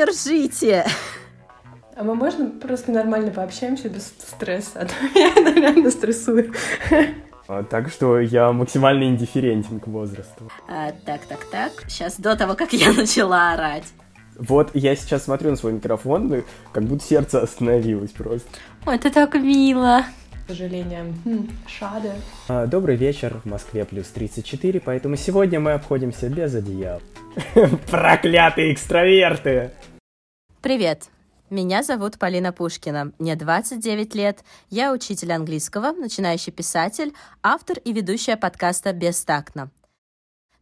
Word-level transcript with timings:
держите. 0.00 0.84
А 1.96 2.02
мы 2.02 2.14
можно 2.14 2.46
просто 2.46 2.92
нормально 2.92 3.30
пообщаемся 3.30 3.88
без 3.88 4.06
стресса? 4.06 4.80
А 4.80 4.86
то 4.86 4.94
я 5.18 5.34
реально 5.54 5.90
стрессую. 5.90 6.52
А, 7.46 7.62
так 7.62 7.90
что 7.90 8.18
я 8.20 8.52
максимально 8.52 9.04
индифферентен 9.04 9.80
к 9.80 9.86
возрасту. 9.88 10.50
А, 10.68 10.92
так, 11.04 11.20
так, 11.26 11.44
так. 11.50 11.72
Сейчас 11.88 12.18
до 12.18 12.36
того, 12.36 12.54
как 12.54 12.72
я 12.72 12.92
начала 12.96 13.52
орать. 13.52 13.84
Вот 14.38 14.70
я 14.72 14.96
сейчас 14.96 15.24
смотрю 15.24 15.50
на 15.50 15.56
свой 15.56 15.74
микрофон, 15.74 16.28
ну, 16.28 16.44
как 16.72 16.84
будто 16.84 17.04
сердце 17.04 17.42
остановилось 17.42 18.12
просто. 18.12 18.48
Ой, 18.86 18.94
это 18.96 19.10
так 19.10 19.34
мило. 19.34 20.04
К 20.46 20.50
сожалению, 20.50 21.14
хм, 21.24 21.48
шады. 21.66 22.12
А, 22.48 22.66
добрый 22.66 22.96
вечер, 22.96 23.40
в 23.44 23.48
Москве 23.48 23.84
плюс 23.84 24.06
34, 24.06 24.80
поэтому 24.80 25.16
сегодня 25.16 25.60
мы 25.60 25.72
обходимся 25.72 26.30
без 26.30 26.54
одеял. 26.54 27.02
Проклятые 27.90 28.72
экстраверты! 28.72 29.72
Привет, 30.62 31.08
меня 31.48 31.82
зовут 31.82 32.18
Полина 32.18 32.52
Пушкина, 32.52 33.12
мне 33.18 33.34
29 33.34 34.14
лет, 34.14 34.44
я 34.68 34.92
учитель 34.92 35.32
английского, 35.32 35.92
начинающий 35.92 36.52
писатель, 36.52 37.14
автор 37.42 37.78
и 37.78 37.94
ведущая 37.94 38.36
подкаста 38.36 38.92
«Бестактно». 38.92 39.70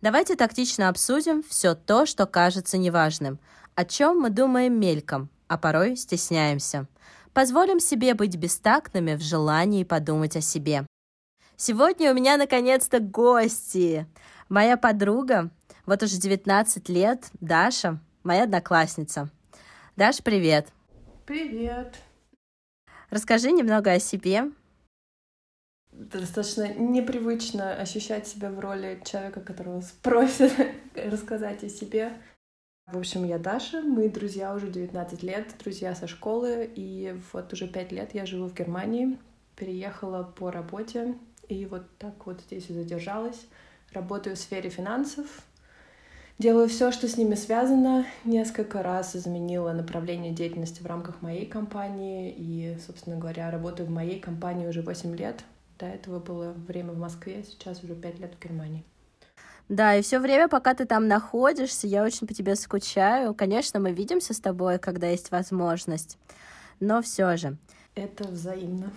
Давайте 0.01 0.37
тактично 0.37 0.89
обсудим 0.89 1.43
все 1.43 1.75
то, 1.75 2.07
что 2.07 2.27
кажется 2.27 2.79
неважным, 2.79 3.41
о 3.75 3.85
чем 3.85 4.21
мы 4.21 4.31
думаем 4.31 4.79
мельком, 4.79 5.31
а 5.49 5.59
порой 5.59 5.97
стесняемся. 5.97 6.87
Позволим 7.33 7.81
себе 7.81 8.15
быть 8.15 8.37
бестактными 8.37 9.17
в 9.17 9.21
желании 9.21 9.83
подумать 9.83 10.37
о 10.37 10.41
себе. 10.41 10.87
Сегодня 11.57 12.13
у 12.13 12.15
меня 12.15 12.37
наконец-то 12.37 13.01
гости. 13.01 14.07
Моя 14.49 14.77
подруга, 14.77 15.51
вот 15.87 16.05
уже 16.05 16.19
19 16.19 16.89
лет, 16.89 17.29
Даша, 17.41 17.99
моя 18.23 18.45
одноклассница. 18.45 19.29
Даш, 19.99 20.23
привет. 20.23 20.69
Привет. 21.27 21.97
Расскажи 23.11 23.51
немного 23.51 23.91
о 23.91 23.99
себе. 23.99 24.45
Достаточно 25.91 26.73
непривычно 26.73 27.75
ощущать 27.75 28.29
себя 28.29 28.53
в 28.53 28.61
роли 28.61 29.03
человека, 29.05 29.41
которого 29.41 29.81
спросят 29.81 30.53
рассказать 30.95 31.65
о 31.65 31.69
себе. 31.69 32.13
В 32.87 32.97
общем, 32.97 33.25
я 33.25 33.41
Даша, 33.41 33.83
мы 33.83 34.09
друзья 34.09 34.55
уже 34.55 34.69
19 34.69 35.25
лет, 35.25 35.53
друзья 35.59 35.97
со 35.97 36.07
школы, 36.07 36.71
и 36.77 37.21
вот 37.33 37.53
уже 37.53 37.67
5 37.67 37.91
лет 37.91 38.15
я 38.15 38.25
живу 38.25 38.47
в 38.47 38.55
Германии, 38.55 39.19
переехала 39.57 40.23
по 40.23 40.53
работе, 40.53 41.17
и 41.49 41.67
вот 41.67 41.83
так 41.99 42.25
вот 42.25 42.41
здесь 42.43 42.71
и 42.71 42.73
задержалась. 42.73 43.49
Работаю 43.93 44.37
в 44.37 44.39
сфере 44.39 44.71
финансов, 44.71 45.27
Делаю 46.39 46.69
все, 46.69 46.93
что 46.93 47.09
с 47.09 47.17
ними 47.17 47.35
связано. 47.35 48.07
Несколько 48.25 48.85
раз 48.85 49.17
изменила 49.17 49.73
направление 49.73 50.33
деятельности 50.33 50.81
в 50.81 50.87
рамках 50.87 51.21
моей 51.21 51.47
компании. 51.47 52.33
И, 52.37 52.79
собственно 52.87 53.17
говоря, 53.17 53.51
работаю 53.51 53.89
в 53.89 53.91
моей 53.91 54.21
компании 54.21 54.69
уже 54.69 54.83
8 54.83 55.17
лет. 55.17 55.43
До 55.81 55.87
этого 55.87 56.21
было 56.21 56.53
время 56.53 56.93
в 56.93 56.99
Москве, 56.99 57.45
сейчас 57.45 57.83
уже 57.83 57.97
5 57.97 58.21
лет 58.21 58.35
в 58.35 58.43
Германии. 58.43 58.85
Да, 59.69 59.97
и 59.97 60.03
все 60.03 60.21
время, 60.21 60.49
пока 60.49 60.75
ты 60.75 60.87
там 60.87 61.09
находишься, 61.09 61.89
я 61.89 62.05
очень 62.05 62.29
по 62.29 62.35
тебе 62.35 62.55
скучаю. 62.55 63.35
Конечно, 63.35 63.81
мы 63.81 63.91
видимся 63.91 64.33
с 64.33 64.39
тобой, 64.39 64.79
когда 64.79 65.09
есть 65.09 65.33
возможность. 65.33 66.19
Но 66.79 67.03
все 67.03 67.37
же. 67.37 67.57
Это 67.97 68.29
взаимно. 68.29 68.93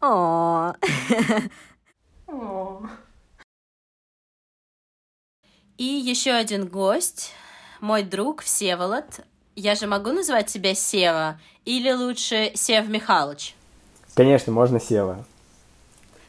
О. 0.00 0.74
О. 2.26 2.82
И 5.76 5.82
еще 5.82 6.30
один 6.30 6.68
гость, 6.68 7.32
мой 7.80 8.04
друг 8.04 8.42
Всеволод. 8.42 9.04
Я 9.56 9.74
же 9.74 9.88
могу 9.88 10.12
называть 10.12 10.46
тебя 10.46 10.72
Сева 10.72 11.40
или 11.64 11.90
лучше 11.90 12.52
Сев 12.54 12.86
Михайлович? 12.88 13.56
Конечно, 14.14 14.52
можно 14.52 14.78
Сева. 14.78 15.24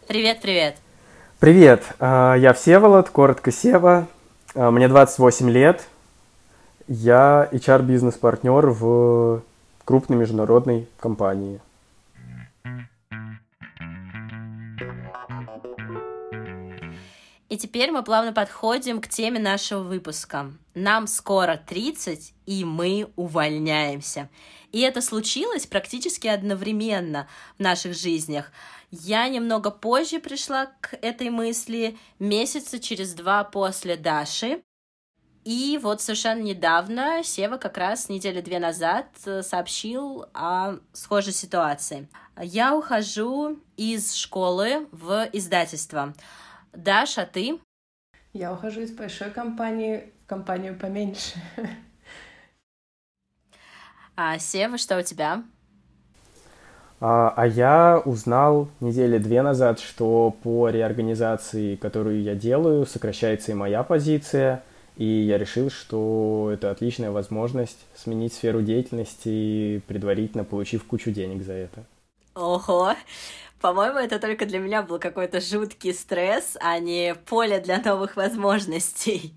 Привет, 0.07 0.41
привет. 0.41 0.77
Привет, 1.39 1.83
а, 1.99 2.33
я 2.33 2.53
Всеволод, 2.53 3.11
коротко 3.11 3.51
Сева. 3.51 4.07
А, 4.55 4.71
мне 4.71 4.87
28 4.87 5.47
лет. 5.51 5.85
Я 6.87 7.47
HR-бизнес-партнер 7.51 8.71
в 8.71 9.43
крупной 9.83 10.17
международной 10.17 10.87
компании. 10.99 11.59
И 17.55 17.57
теперь 17.57 17.89
мы 17.89 18.03
плавно 18.03 18.33
подходим 18.33 18.99
к 18.99 19.07
теме 19.07 19.39
нашего 19.39 19.79
выпуска. 19.79 20.51
Нам 20.73 21.07
скоро 21.07 21.55
30, 21.55 22.33
и 22.45 22.65
мы 22.65 23.09
увольняемся. 23.15 24.29
И 24.73 24.81
это 24.81 24.99
случилось 24.99 25.65
практически 25.65 26.27
одновременно 26.27 27.29
в 27.57 27.61
наших 27.61 27.95
жизнях. 27.95 28.51
Я 28.91 29.29
немного 29.29 29.71
позже 29.71 30.19
пришла 30.19 30.65
к 30.81 30.97
этой 31.01 31.29
мысли, 31.29 31.97
месяца 32.19 32.77
через 32.77 33.13
два 33.13 33.45
после 33.45 33.95
Даши. 33.95 34.61
И 35.45 35.79
вот 35.81 36.01
совершенно 36.01 36.41
недавно 36.41 37.23
Сева 37.23 37.55
как 37.55 37.77
раз 37.77 38.09
недели 38.09 38.41
две 38.41 38.59
назад 38.59 39.05
э, 39.25 39.43
сообщил 39.43 40.25
о 40.33 40.79
схожей 40.91 41.31
ситуации. 41.31 42.09
Я 42.37 42.75
ухожу 42.75 43.59
из 43.77 44.13
школы 44.13 44.89
в 44.91 45.29
издательство. 45.31 46.13
Даша, 46.75 47.21
а 47.21 47.25
ты? 47.25 47.59
Я 48.33 48.51
ухожу 48.53 48.81
из 48.81 48.91
большой 48.91 49.31
компании 49.31 50.11
в 50.23 50.27
компанию 50.27 50.77
поменьше. 50.77 51.35
А 54.17 54.39
Сева, 54.39 54.77
что 54.77 54.97
у 54.97 55.01
тебя? 55.01 55.43
А, 57.01 57.33
а 57.35 57.45
я 57.45 58.01
узнал 58.05 58.69
недели 58.79 59.17
две 59.17 59.41
назад, 59.41 59.79
что 59.79 60.35
по 60.41 60.69
реорганизации, 60.69 61.75
которую 61.75 62.21
я 62.21 62.33
делаю, 62.33 62.85
сокращается 62.85 63.51
и 63.51 63.55
моя 63.55 63.83
позиция, 63.83 64.63
и 64.95 65.05
я 65.05 65.37
решил, 65.37 65.69
что 65.69 66.49
это 66.53 66.71
отличная 66.71 67.11
возможность 67.11 67.85
сменить 67.95 68.33
сферу 68.33 68.61
деятельности, 68.61 69.81
предварительно 69.87 70.45
получив 70.45 70.85
кучу 70.85 71.11
денег 71.11 71.43
за 71.43 71.53
это. 71.53 71.83
Ого! 72.33 72.93
По-моему, 73.65 73.97
это 73.97 74.19
только 74.19 74.45
для 74.45 74.59
меня 74.59 74.83
был 74.83 74.99
какой-то 74.99 75.41
жуткий 75.41 75.91
стресс, 75.91 76.55
а 76.61 76.77
не 76.77 77.15
поле 77.15 77.59
для 77.59 77.81
новых 77.81 78.15
возможностей. 78.15 79.33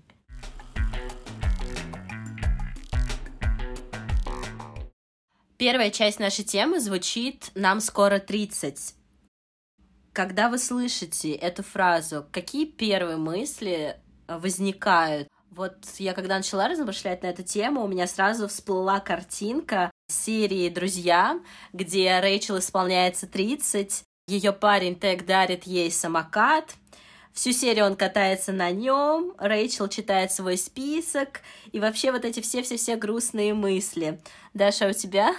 Первая 5.57 5.89
часть 5.89 6.19
нашей 6.19 6.45
темы 6.45 6.79
звучит 6.79 7.49
«Нам 7.55 7.79
скоро 7.79 8.19
30». 8.19 8.93
Когда 10.13 10.47
вы 10.49 10.59
слышите 10.59 11.31
эту 11.31 11.63
фразу, 11.63 12.27
какие 12.31 12.65
первые 12.67 13.17
мысли 13.17 13.97
возникают? 14.27 15.27
Вот 15.49 15.73
я 15.97 16.13
когда 16.13 16.37
начала 16.37 16.67
размышлять 16.67 17.23
на 17.23 17.27
эту 17.27 17.41
тему, 17.41 17.81
у 17.81 17.87
меня 17.87 18.05
сразу 18.05 18.47
всплыла 18.47 18.99
картинка 18.99 19.89
серии 20.07 20.69
«Друзья», 20.69 21.39
где 21.73 22.19
Рэйчел 22.19 22.59
исполняется 22.59 23.25
30, 23.25 24.03
ее 24.29 24.53
парень 24.53 24.95
Тег 24.95 25.25
дарит 25.25 25.63
ей 25.63 25.91
самокат. 25.91 26.75
Всю 27.33 27.51
серию 27.51 27.85
он 27.85 27.95
катается 27.95 28.51
на 28.51 28.71
нем, 28.71 29.33
Рэйчел 29.37 29.87
читает 29.87 30.31
свой 30.31 30.57
список, 30.57 31.41
и 31.71 31.79
вообще 31.79 32.11
вот 32.11 32.25
эти 32.25 32.41
все-все-все 32.41 32.95
грустные 32.95 33.53
мысли. 33.53 34.19
Даша, 34.53 34.87
у 34.87 34.93
тебя? 34.93 35.35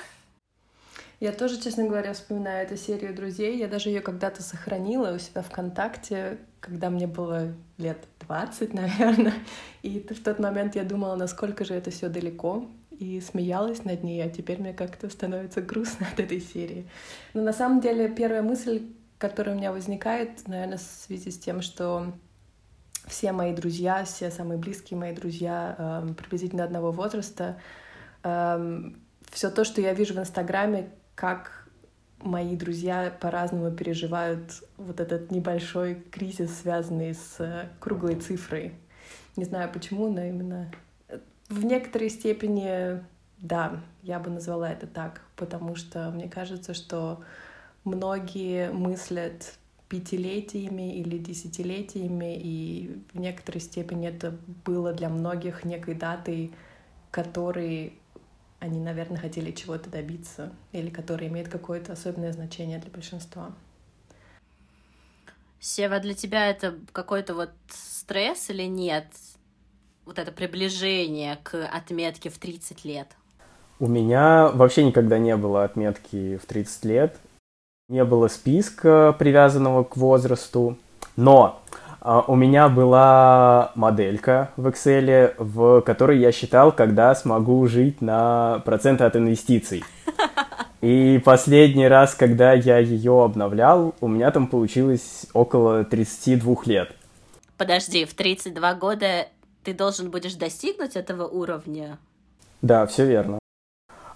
Я 1.21 1.33
тоже, 1.33 1.61
честно 1.61 1.84
говоря, 1.84 2.15
вспоминаю 2.15 2.67
эту 2.67 2.78
серию 2.78 3.15
друзей. 3.15 3.59
Я 3.59 3.69
даже 3.69 3.91
ее 3.91 4.01
когда-то 4.01 4.43
сохранила 4.43 5.13
у 5.13 5.19
себя 5.19 5.42
ВКонтакте, 5.42 6.39
когда 6.60 6.89
мне 6.89 7.07
было 7.07 7.53
лет 7.77 7.98
20, 8.21 8.72
наверное. 8.72 9.34
И 9.83 10.01
в 10.09 10.22
тот 10.22 10.39
момент 10.39 10.77
я 10.77 10.84
думала, 10.84 11.16
насколько 11.16 11.65
же 11.65 11.75
это 11.75 11.91
все 11.91 12.09
далеко 12.09 12.66
и 13.01 13.19
смеялась 13.21 13.85
над 13.85 14.05
ней, 14.05 14.23
а 14.23 14.29
теперь 14.29 14.61
мне 14.61 14.75
как-то 14.75 15.09
становится 15.09 15.63
грустно 15.63 16.07
от 16.13 16.21
этой 16.21 16.41
серии. 16.41 16.87
Но 17.33 17.43
на 17.43 17.53
самом 17.53 17.81
деле 17.81 18.09
первая 18.09 18.43
мысль, 18.43 18.83
которая 19.19 19.55
у 19.55 19.59
меня 19.59 19.73
возникает, 19.73 20.47
наверное, 20.47 20.77
в 20.77 20.83
связи 20.83 21.31
с 21.31 21.39
тем, 21.39 21.63
что 21.63 22.13
все 23.07 23.33
мои 23.33 23.55
друзья, 23.55 24.05
все 24.05 24.31
самые 24.31 24.59
близкие 24.59 25.01
мои 25.01 25.15
друзья 25.15 25.75
э, 25.79 26.15
приблизительно 26.15 26.63
одного 26.63 26.93
возраста, 26.93 27.59
э, 28.23 28.91
все 29.31 29.51
то, 29.51 29.65
что 29.65 29.81
я 29.81 29.95
вижу 29.95 30.13
в 30.13 30.19
Инстаграме, 30.19 30.91
как 31.15 31.69
мои 32.19 32.55
друзья 32.55 33.17
по-разному 33.19 33.71
переживают 33.71 34.63
вот 34.77 35.01
этот 35.01 35.31
небольшой 35.31 35.95
кризис, 35.95 36.61
связанный 36.61 37.15
с 37.15 37.37
э, 37.39 37.71
круглой 37.79 38.17
цифрой. 38.17 38.75
Не 39.37 39.45
знаю 39.45 39.71
почему, 39.73 40.13
но 40.13 40.23
именно 40.23 40.71
в 41.51 41.65
некоторой 41.65 42.09
степени, 42.09 43.03
да, 43.39 43.83
я 44.03 44.21
бы 44.21 44.31
назвала 44.31 44.71
это 44.71 44.87
так, 44.87 45.21
потому 45.37 45.75
что 45.75 46.11
мне 46.11 46.29
кажется, 46.29 46.75
что 46.75 47.23
многие 47.85 48.71
мыслят 48.73 49.55
пятилетиями 49.89 50.97
или 50.97 51.19
десятилетиями, 51.19 52.39
и 52.41 53.03
в 53.13 53.19
некоторой 53.19 53.61
степени 53.61 54.07
это 54.09 54.37
было 54.65 54.93
для 54.93 55.09
многих 55.09 55.65
некой 55.65 55.95
датой, 55.95 56.53
который 57.11 57.99
они, 58.61 58.79
наверное, 58.79 59.19
хотели 59.19 59.51
чего-то 59.51 59.91
добиться 59.91 60.53
или 60.71 60.89
который 60.89 61.27
имеет 61.27 61.49
какое-то 61.49 61.95
особенное 61.95 62.33
значение 62.33 62.79
для 62.79 62.91
большинства. 62.91 63.53
Сева, 65.59 65.99
для 65.99 66.15
тебя 66.15 66.49
это 66.49 66.79
какой-то 66.93 67.35
вот 67.35 67.51
стресс 67.69 68.51
или 68.51 68.63
нет? 68.63 69.07
Вот 70.10 70.18
это 70.18 70.33
приближение 70.33 71.39
к 71.45 71.65
отметке 71.72 72.30
в 72.30 72.39
30 72.39 72.84
лет? 72.84 73.07
У 73.78 73.86
меня 73.86 74.51
вообще 74.53 74.83
никогда 74.83 75.21
не 75.21 75.36
было 75.36 75.62
отметки 75.62 76.36
в 76.36 76.47
30 76.47 76.84
лет. 76.84 77.16
Не 77.89 78.04
было 78.04 78.27
списка, 78.27 79.15
привязанного 79.16 79.84
к 79.84 79.97
возрасту. 79.97 80.77
Но 81.15 81.62
а, 82.01 82.24
у 82.27 82.34
меня 82.34 82.68
была 82.68 83.71
моделька 83.77 84.51
в 84.57 84.66
Excel, 84.66 85.34
в 85.39 85.80
которой 85.83 86.18
я 86.18 86.33
считал, 86.33 86.72
когда 86.72 87.15
смогу 87.15 87.65
жить 87.68 88.03
на 88.03 88.63
проценты 88.65 89.04
от 89.04 89.15
инвестиций. 89.15 89.84
И 90.80 91.22
последний 91.24 91.86
раз, 91.86 92.16
когда 92.16 92.53
я 92.53 92.78
ее 92.78 93.22
обновлял, 93.22 93.95
у 94.01 94.09
меня 94.09 94.33
там 94.33 94.48
получилось 94.48 95.27
около 95.34 95.84
32 95.84 96.56
лет. 96.65 96.91
Подожди, 97.56 98.04
в 98.06 98.15
32 98.15 98.74
года 98.74 99.28
ты 99.65 99.74
должен 99.74 100.10
будешь 100.10 100.34
достигнуть 100.34 100.97
этого 100.97 101.27
уровня? 101.27 101.98
Да, 102.62 102.86
все 102.86 103.07
верно. 103.07 103.39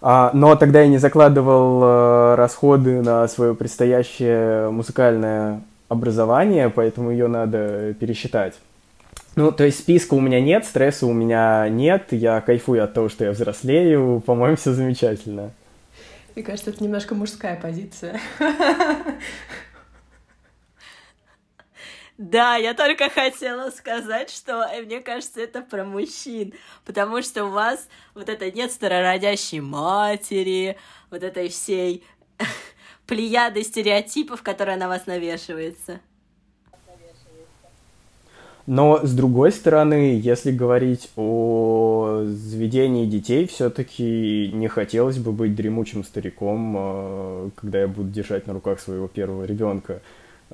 А, 0.00 0.31
но 0.35 0.55
тогда 0.56 0.82
я 0.82 0.88
не 0.88 0.99
закладывал 0.99 1.82
э, 1.82 2.35
расходы 2.35 3.00
на 3.00 3.26
свое 3.26 3.55
предстоящее 3.55 4.70
музыкальное 4.70 5.62
образование, 5.88 6.69
поэтому 6.69 7.11
ее 7.11 7.26
надо 7.26 7.94
пересчитать. 7.94 8.55
Ну, 9.37 9.50
то 9.50 9.64
есть 9.64 9.79
списка 9.79 10.14
у 10.14 10.20
меня 10.20 10.41
нет, 10.41 10.64
стресса 10.64 11.06
у 11.06 11.12
меня 11.12 11.69
нет, 11.69 12.12
я 12.12 12.40
кайфую 12.40 12.85
от 12.85 12.93
того, 12.93 13.08
что 13.08 13.25
я 13.25 13.32
взрослею, 13.32 14.23
по-моему, 14.25 14.56
все 14.56 14.73
замечательно. 14.73 15.50
Мне 16.35 16.44
кажется, 16.44 16.70
это 16.70 16.82
немножко 16.82 17.14
мужская 17.14 17.58
позиция. 17.61 18.20
Да, 22.16 22.55
я 22.56 22.75
только 22.75 23.11
хотела 23.11 23.70
сказать, 23.70 24.31
что 24.31 24.62
э, 24.62 24.82
мне 24.82 25.00
кажется, 25.00 25.40
это 25.40 25.62
про 25.62 25.84
мужчин, 25.84 26.55
потому 26.84 27.22
что 27.22 27.46
у 27.46 27.50
вас 27.50 27.88
вот 28.14 28.28
это 28.28 28.52
нет 28.52 28.70
старородящей 28.70 29.58
матери, 29.58 30.76
вот 31.11 31.25
этой 31.25 31.49
всей 31.49 32.05
плеяды 33.06 33.64
стереотипов, 33.64 34.43
которые 34.43 34.76
на 34.76 34.87
вас 34.87 35.06
навешивается. 35.06 36.00
Но 38.66 39.05
с 39.05 39.12
другой 39.12 39.50
стороны, 39.52 40.19
если 40.22 40.50
говорить 40.50 41.11
о 41.16 42.22
заведении 42.25 43.05
детей, 43.06 43.46
все-таки 43.46 44.50
не 44.55 44.69
хотелось 44.69 45.19
бы 45.19 45.32
быть 45.32 45.55
дремучим 45.56 46.05
стариком, 46.05 46.76
э, 46.78 47.50
когда 47.56 47.81
я 47.81 47.88
буду 47.88 48.08
держать 48.08 48.46
на 48.46 48.52
руках 48.52 48.78
своего 48.78 49.08
первого 49.08 49.44
ребенка. 49.44 50.00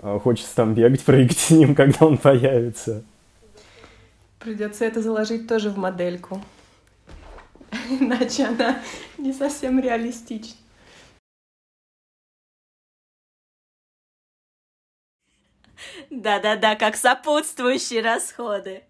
Э, 0.02 0.18
хочется 0.22 0.54
там 0.56 0.74
бегать, 0.74 1.04
прыгать 1.04 1.38
с 1.38 1.50
ним, 1.50 1.74
когда 1.74 2.06
он 2.06 2.18
появится. 2.18 3.04
Придется 4.38 4.84
это 4.86 5.02
заложить 5.02 5.46
тоже 5.46 5.70
в 5.70 5.76
модельку. 5.76 6.42
Иначе 7.90 8.46
она 8.46 8.80
не 9.18 9.32
совсем 9.32 9.78
реалистична. 9.78 10.56
Да-да-да, 16.10 16.76
как 16.76 16.96
сопутствующие 16.96 18.02
расходы. 18.02 18.82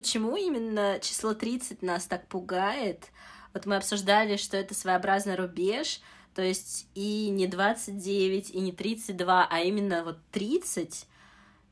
Почему 0.00 0.36
именно 0.36 0.98
число 1.00 1.34
30 1.34 1.82
нас 1.82 2.04
так 2.06 2.26
пугает? 2.26 3.11
Вот 3.54 3.66
мы 3.66 3.76
обсуждали, 3.76 4.36
что 4.36 4.56
это 4.56 4.74
своеобразный 4.74 5.34
рубеж, 5.34 6.00
то 6.34 6.42
есть 6.42 6.88
и 6.94 7.28
не 7.30 7.46
29, 7.46 8.50
и 8.50 8.60
не 8.60 8.72
32, 8.72 9.48
а 9.50 9.60
именно 9.60 10.04
вот 10.04 10.18
30. 10.30 11.06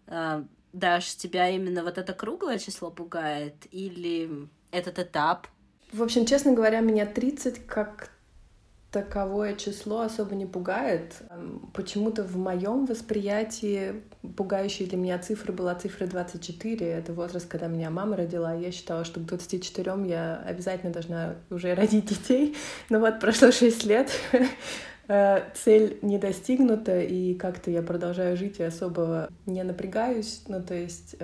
Э, 0.06 0.44
Даш, 0.72 1.16
тебя 1.16 1.48
именно 1.48 1.82
вот 1.82 1.98
это 1.98 2.12
круглое 2.12 2.58
число 2.58 2.90
пугает 2.90 3.54
или 3.72 4.48
этот 4.70 4.98
этап? 4.98 5.48
В 5.92 6.02
общем, 6.02 6.26
честно 6.26 6.52
говоря, 6.52 6.80
меня 6.80 7.06
30 7.06 7.66
как 7.66 8.10
таковое 8.90 9.54
число 9.54 10.00
особо 10.00 10.34
не 10.34 10.46
пугает. 10.46 11.22
Почему-то 11.72 12.24
в 12.24 12.36
моем 12.36 12.86
восприятии 12.86 14.02
пугающей 14.36 14.86
для 14.86 14.98
меня 14.98 15.18
цифрой 15.18 15.54
была 15.54 15.74
цифра 15.74 16.06
24. 16.06 16.86
Это 16.86 17.12
возраст, 17.12 17.46
когда 17.46 17.68
меня 17.68 17.90
мама 17.90 18.16
родила. 18.16 18.52
Я 18.52 18.72
считала, 18.72 19.04
что 19.04 19.20
к 19.20 19.26
24 19.26 19.92
я 20.06 20.42
обязательно 20.44 20.92
должна 20.92 21.36
уже 21.50 21.74
родить 21.74 22.06
детей. 22.06 22.56
Но 22.88 22.98
вот 22.98 23.20
прошло 23.20 23.52
6 23.52 23.84
лет, 23.84 24.10
э, 25.08 25.42
цель 25.54 25.98
не 26.02 26.18
достигнута, 26.18 27.00
и 27.00 27.34
как-то 27.34 27.70
я 27.70 27.82
продолжаю 27.82 28.36
жить 28.36 28.58
и 28.58 28.64
особо 28.64 29.28
не 29.46 29.62
напрягаюсь. 29.62 30.42
Ну, 30.48 30.60
то 30.62 30.74
есть 30.74 31.14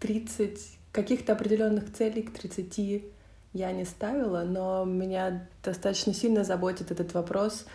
30 0.00 0.40
эм, 0.40 0.56
каких-то 0.92 1.32
определенных 1.32 1.92
целей 1.94 2.22
к 2.22 2.32
30 2.38 3.04
я 3.52 3.72
не 3.72 3.84
ставила, 3.84 4.42
но 4.42 4.84
меня 4.84 5.48
достаточно 5.62 6.12
сильно 6.14 6.44
заботит 6.44 6.90
этот 6.90 7.14
вопрос, 7.14 7.66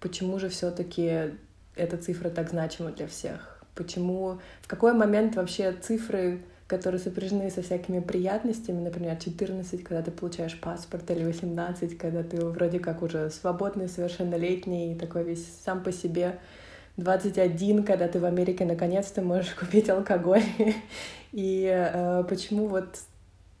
почему 0.00 0.38
же 0.38 0.48
все-таки 0.48 1.32
эта 1.76 1.96
цифра 1.96 2.30
так 2.30 2.50
значима 2.50 2.90
для 2.90 3.06
всех? 3.06 3.62
Почему, 3.74 4.40
в 4.62 4.68
какой 4.68 4.92
момент 4.92 5.36
вообще 5.36 5.72
цифры, 5.72 6.42
которые 6.66 7.00
сопряжены 7.00 7.50
со 7.50 7.62
всякими 7.62 8.00
приятностями, 8.00 8.80
например, 8.80 9.16
14, 9.16 9.82
когда 9.84 10.02
ты 10.02 10.10
получаешь 10.10 10.58
паспорт, 10.60 11.10
или 11.10 11.24
18, 11.24 11.96
когда 11.96 12.22
ты 12.22 12.44
вроде 12.44 12.80
как 12.80 13.02
уже 13.02 13.30
свободный, 13.30 13.88
совершеннолетний, 13.88 14.96
такой 14.96 15.24
весь 15.24 15.46
сам 15.64 15.82
по 15.82 15.92
себе, 15.92 16.38
21, 16.96 17.84
когда 17.84 18.08
ты 18.08 18.18
в 18.18 18.24
Америке 18.24 18.64
наконец-то 18.64 19.22
можешь 19.22 19.54
купить 19.58 19.88
алкоголь. 19.88 20.42
И 21.32 21.64
э, 21.64 22.24
почему 22.28 22.66
вот 22.66 22.98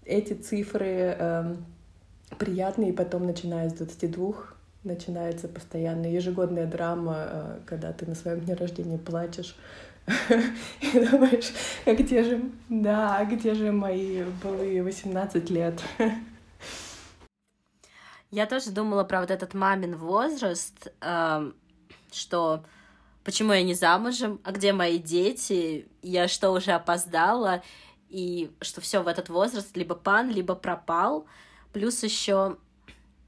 эти 0.08 0.32
цифры 0.32 1.16
э, 1.18 1.54
приятные, 2.38 2.90
и 2.90 2.92
потом, 2.92 3.26
начиная 3.26 3.68
с 3.68 3.74
22, 3.74 4.34
начинается 4.84 5.48
постоянно 5.48 6.06
ежегодная 6.06 6.66
драма, 6.66 7.16
э, 7.18 7.58
когда 7.66 7.92
ты 7.92 8.06
на 8.06 8.14
своем 8.14 8.40
дне 8.40 8.54
рождения 8.54 8.98
плачешь. 8.98 9.54
И 10.80 10.92
думаешь, 10.98 11.52
а 11.84 11.94
где 11.94 12.24
же, 12.24 12.42
да, 12.70 13.22
где 13.30 13.54
же 13.54 13.70
мои 13.70 14.24
былые 14.42 14.82
18 14.82 15.50
лет? 15.50 15.80
Я 18.30 18.46
тоже 18.46 18.70
думала 18.70 19.04
про 19.04 19.20
вот 19.20 19.30
этот 19.30 19.54
мамин 19.54 19.96
возраст, 19.96 20.88
э, 21.00 21.52
что 22.12 22.64
почему 23.24 23.52
я 23.52 23.62
не 23.62 23.74
замужем, 23.74 24.40
а 24.44 24.52
где 24.52 24.72
мои 24.72 24.98
дети, 24.98 25.86
я 26.02 26.28
что, 26.28 26.50
уже 26.50 26.72
опоздала, 26.72 27.62
и 28.08 28.50
что 28.60 28.80
все 28.80 29.02
в 29.02 29.08
этот 29.08 29.28
возраст 29.28 29.76
либо 29.76 29.94
пан, 29.94 30.30
либо 30.30 30.54
пропал. 30.54 31.26
Плюс 31.72 32.02
еще 32.02 32.56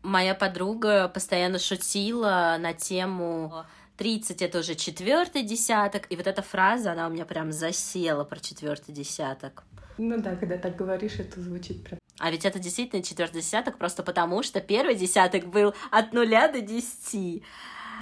моя 0.02 0.34
подруга 0.34 1.08
постоянно 1.08 1.58
шутила 1.58 2.56
на 2.58 2.72
тему 2.72 3.64
30 4.00 4.40
это 4.40 4.60
уже 4.60 4.76
четвертый 4.76 5.42
десяток, 5.42 6.06
и 6.10 6.16
вот 6.16 6.26
эта 6.26 6.40
фраза, 6.40 6.92
она 6.92 7.06
у 7.06 7.10
меня 7.10 7.26
прям 7.26 7.52
засела 7.52 8.25
про 8.25 8.40
четвертый 8.40 8.92
десяток. 8.92 9.62
Ну 9.99 10.18
да, 10.22 10.37
когда 10.37 10.56
так 10.56 10.75
говоришь, 10.75 11.18
это 11.18 11.38
звучит 11.42 11.84
прям. 11.84 11.99
А 12.18 12.30
ведь 12.30 12.46
это 12.46 12.58
действительно 12.58 13.02
четвертый 13.02 13.42
десяток, 13.42 13.76
просто 13.76 14.02
потому 14.02 14.42
что 14.42 14.62
первый 14.62 14.94
десяток 14.94 15.49
был 15.49 15.75
от 15.90 16.14
нуля 16.14 16.49
до 16.49 16.62
десяти. 16.62 17.42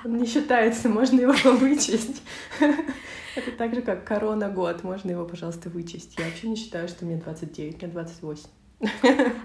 Он 0.05 0.17
не 0.17 0.27
считается, 0.27 0.89
можно 0.89 1.21
его 1.21 1.33
вычесть. 1.57 2.23
Это 2.61 3.53
так 3.57 3.75
же, 3.75 3.83
как 3.83 4.05
корона 4.05 4.49
год. 4.49 4.83
Можно 4.83 5.13
его, 5.13 5.25
пожалуйста, 5.25 5.71
вычесть. 5.71 6.19
Я 6.19 6.25
вообще 6.25 6.49
не 6.49 6.57
считаю, 6.57 6.89
что 6.89 7.05
мне 7.05 7.17
29, 7.17 7.83
мне 7.83 7.91
28. 7.91 8.45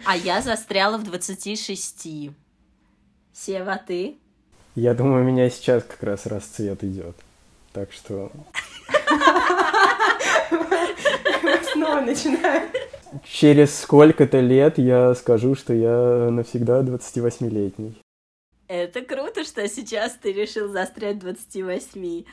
А 0.06 0.16
я 0.18 0.42
застряла 0.42 0.98
в 0.98 1.04
26. 1.04 2.08
Сева, 3.34 3.82
ты? 3.86 4.18
Я 4.76 4.94
думаю, 4.94 5.24
у 5.24 5.28
меня 5.28 5.50
сейчас 5.50 5.84
как 5.84 6.02
раз 6.04 6.26
расцвет 6.26 6.84
идет. 6.84 7.16
Так 7.72 7.92
что... 7.92 8.32
Снова 11.74 12.02
начинаем. 12.02 12.70
Через 13.24 13.80
сколько-то 13.80 14.40
лет 14.40 14.78
я 14.78 15.14
скажу, 15.16 15.56
что 15.56 15.74
я 15.74 16.30
навсегда 16.32 16.82
28-летний. 16.82 18.03
Это 18.68 19.02
круто, 19.02 19.44
что 19.44 19.68
сейчас 19.68 20.14
ты 20.14 20.32
решил 20.32 20.70
застрять 20.70 21.20
28. 21.20 22.24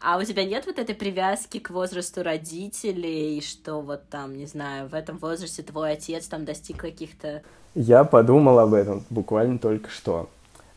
А 0.00 0.18
у 0.18 0.22
тебя 0.22 0.44
нет 0.44 0.66
вот 0.66 0.78
этой 0.78 0.94
привязки 0.94 1.58
к 1.58 1.70
возрасту 1.70 2.22
родителей, 2.22 3.40
что 3.40 3.80
вот 3.80 4.08
там, 4.10 4.36
не 4.36 4.46
знаю, 4.46 4.88
в 4.88 4.94
этом 4.94 5.16
возрасте 5.16 5.62
твой 5.62 5.92
отец 5.92 6.26
там 6.26 6.44
достиг 6.44 6.76
каких-то... 6.76 7.42
Я 7.74 8.04
подумал 8.04 8.58
об 8.58 8.74
этом 8.74 9.04
буквально 9.08 9.58
только 9.58 9.88
что. 9.88 10.28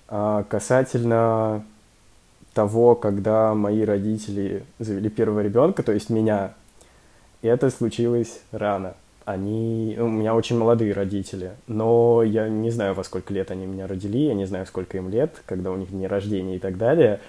А 0.08 0.44
касательно 0.44 1.66
того, 2.54 2.96
когда 2.96 3.54
мои 3.54 3.84
родители 3.84 4.64
завели 4.80 5.10
первого 5.10 5.42
ребенка, 5.42 5.84
то 5.84 5.92
есть 5.92 6.10
меня, 6.10 6.54
это 7.42 7.70
случилось 7.70 8.40
рано. 8.52 8.96
Они... 9.28 9.98
У 10.00 10.08
меня 10.08 10.34
очень 10.34 10.58
молодые 10.58 10.94
родители, 10.94 11.52
но 11.68 12.24
я 12.24 12.48
не 12.48 12.70
знаю, 12.70 12.94
во 12.94 13.04
сколько 13.04 13.34
лет 13.34 13.52
они 13.52 13.66
меня 13.66 13.86
родили, 13.86 14.20
я 14.20 14.34
не 14.34 14.46
знаю, 14.46 14.66
сколько 14.66 14.96
им 14.96 15.10
лет, 15.10 15.42
когда 15.46 15.70
у 15.72 15.76
них 15.76 15.92
дни 15.92 16.08
рождения 16.08 16.56
и 16.56 16.60
так 16.60 16.78
далее. 16.78 17.20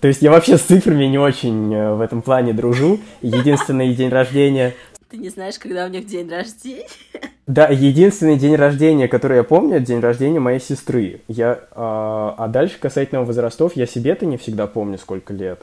То 0.00 0.06
есть 0.06 0.22
я 0.22 0.30
вообще 0.30 0.56
с 0.56 0.62
цифрами 0.62 1.06
не 1.06 1.18
очень 1.18 1.74
э, 1.74 1.94
в 1.94 2.00
этом 2.00 2.22
плане 2.22 2.52
дружу. 2.52 3.00
Единственный 3.22 3.92
день 3.92 4.08
рождения... 4.08 4.72
Ты 5.10 5.16
не 5.16 5.30
знаешь, 5.30 5.58
когда 5.58 5.86
у 5.86 5.88
них 5.88 6.06
день 6.06 6.30
рождения? 6.30 6.86
Да, 7.48 7.66
единственный 7.68 8.36
день 8.36 8.56
рождения, 8.56 9.08
который 9.08 9.38
я 9.38 9.42
помню, 9.42 9.78
это 9.78 9.86
день 9.86 10.00
рождения 10.00 10.38
моей 10.38 10.60
сестры. 10.60 11.22
Я, 11.28 11.58
а, 11.72 12.34
а 12.36 12.46
дальше 12.46 12.78
касательно 12.78 13.22
возрастов, 13.22 13.74
я 13.74 13.86
себе-то 13.86 14.26
не 14.26 14.36
всегда 14.36 14.66
помню, 14.66 14.98
сколько 14.98 15.32
лет. 15.32 15.62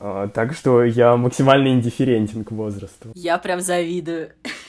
А, 0.00 0.26
так 0.28 0.54
что 0.54 0.82
я 0.82 1.16
максимально 1.16 1.68
индифферентен 1.68 2.44
к 2.44 2.50
возрасту. 2.50 3.10
Я 3.14 3.38
прям 3.38 3.60
завидую. 3.60 4.30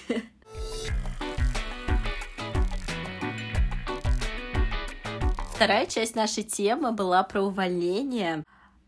Вторая 5.56 5.86
часть 5.86 6.18
нашей 6.18 6.44
темы 6.44 6.92
была 6.92 7.24
про 7.24 7.42
увольнение. 7.42 8.44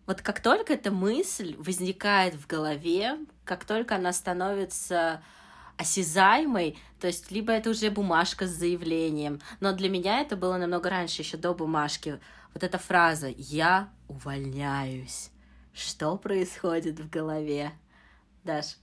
Вот 0.06 0.22
как 0.22 0.42
только 0.42 0.74
эта 0.74 0.92
мысль 0.92 1.56
возникает 1.58 2.36
в 2.36 2.46
голове, 2.46 3.20
как 3.46 3.64
только 3.64 3.96
она 3.96 4.12
становится 4.12 5.24
осязаемой, 5.78 6.78
то 7.00 7.08
есть 7.08 7.32
либо 7.32 7.54
это 7.54 7.70
уже 7.70 7.90
бумажка 7.90 8.48
с 8.48 8.50
заявлением, 8.50 9.40
но 9.62 9.72
для 9.72 9.88
меня 9.88 10.20
это 10.20 10.36
было 10.36 10.58
намного 10.58 10.90
раньше, 10.90 11.22
еще 11.22 11.38
до 11.38 11.54
бумажки. 11.54 12.20
Вот 12.54 12.66
эта 12.66 12.78
фраза 12.78 13.30
«я 13.30 13.90
увольняюсь». 14.10 15.32
Что 15.74 16.18
происходит 16.18 17.00
в 17.00 17.10
голове? 17.10 17.72
Даш? 18.44 18.76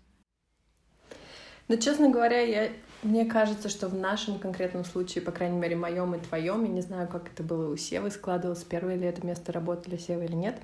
Ну, 1.68 1.76
честно 1.78 2.10
говоря, 2.10 2.40
я, 2.40 2.70
мне 3.02 3.24
кажется, 3.24 3.68
что 3.68 3.88
в 3.88 3.94
нашем 3.94 4.38
конкретном 4.38 4.84
случае, 4.84 5.22
по 5.22 5.32
крайней 5.32 5.58
мере, 5.58 5.76
моем 5.76 6.14
и 6.14 6.18
твоем, 6.18 6.64
я 6.64 6.70
не 6.70 6.82
знаю, 6.82 7.08
как 7.08 7.30
это 7.32 7.42
было 7.42 7.72
у 7.72 7.76
Севы, 7.76 8.10
складывалось 8.10 8.64
первое 8.64 8.96
ли 8.96 9.06
это 9.06 9.26
место 9.26 9.52
работы 9.52 9.88
для 9.90 9.98
Севы 9.98 10.26
или 10.26 10.34
нет, 10.34 10.60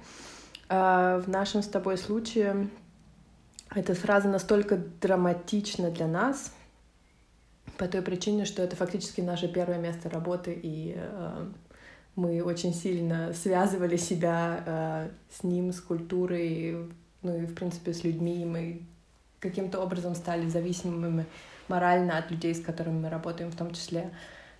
а 0.68 1.20
в 1.20 1.28
нашем 1.28 1.62
с 1.62 1.68
тобой 1.68 1.96
случае 1.96 2.68
эта 3.74 3.94
фраза 3.94 4.28
настолько 4.28 4.76
драматична 5.00 5.90
для 5.90 6.06
нас, 6.06 6.52
по 7.78 7.88
той 7.88 8.02
причине, 8.02 8.44
что 8.44 8.62
это 8.62 8.76
фактически 8.76 9.22
наше 9.22 9.48
первое 9.48 9.78
место 9.78 10.10
работы, 10.10 10.52
и 10.52 10.94
э, 10.96 11.46
мы 12.14 12.42
очень 12.42 12.74
сильно 12.74 13.32
связывали 13.32 13.96
себя 13.96 14.64
э, 14.66 15.08
с 15.34 15.42
ним, 15.44 15.72
с 15.72 15.80
культурой, 15.80 16.90
ну 17.22 17.42
и, 17.42 17.46
в 17.46 17.54
принципе, 17.54 17.94
с 17.94 18.04
людьми. 18.04 18.44
Мы 18.44 18.82
каким-то 19.40 19.80
образом 19.80 20.14
стали 20.14 20.48
зависимыми 20.48 21.26
морально 21.68 22.18
от 22.18 22.30
людей, 22.30 22.54
с 22.54 22.60
которыми 22.60 23.00
мы 23.00 23.08
работаем 23.08 23.50
в 23.50 23.56
том 23.56 23.72
числе. 23.72 24.10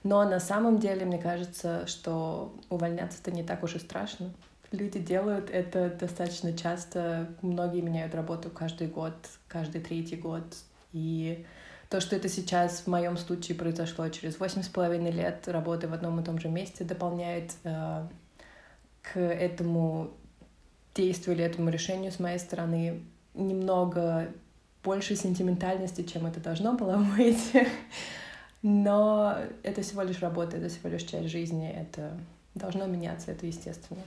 Но 0.03 0.25
на 0.25 0.41
самом 0.41 0.79
деле, 0.79 1.05
мне 1.05 1.19
кажется, 1.19 1.87
что 1.87 2.55
увольняться 2.71 3.19
это 3.21 3.31
не 3.31 3.43
так 3.43 3.63
уж 3.63 3.77
и 3.77 3.79
страшно. 3.79 4.33
Люди 4.73 4.99
делают 4.99 5.51
это 5.51 5.91
достаточно 5.91 6.57
часто. 6.57 7.29
Многие 7.43 7.83
меняют 7.83 8.15
работу 8.15 8.51
каждый 8.51 8.87
год, 8.87 9.15
каждый 9.49 9.81
третий 9.81 10.17
год. 10.17 10.45
И 10.93 11.45
то, 11.91 12.01
что 12.01 12.17
это 12.17 12.29
сейчас 12.29 12.83
в 12.83 12.87
моем 12.87 13.17
случае 13.17 13.59
произошло 13.59 14.09
через 14.09 14.39
восемь 14.39 14.63
с 14.63 14.69
половиной 14.69 15.11
лет 15.11 15.47
работы 15.49 15.89
в 15.89 15.93
одном 15.93 16.21
и 16.21 16.25
том 16.25 16.39
же 16.39 16.49
месте, 16.49 16.85
дополняет 16.85 17.53
э, 17.65 18.07
к 19.03 19.19
этому 19.19 20.13
действию 20.95 21.35
или 21.35 21.45
этому 21.45 21.69
решению 21.71 22.13
с 22.13 22.21
моей 22.21 22.39
стороны 22.39 23.03
немного 23.35 24.29
больше 24.83 25.17
сентиментальности, 25.17 26.03
чем 26.03 26.27
это 26.27 26.41
должно 26.41 26.73
было 26.73 26.97
быть. 27.17 27.53
Но 28.63 29.39
это 29.63 29.83
всего 29.83 30.03
лишь 30.03 30.21
работа, 30.21 30.59
это 30.59 30.69
всего 30.69 30.91
лишь 30.91 31.03
часть 31.03 31.29
жизни, 31.29 31.71
это 31.71 32.19
должно 32.55 32.87
меняться, 32.87 33.33
это 33.33 33.47
естественно. 33.47 34.03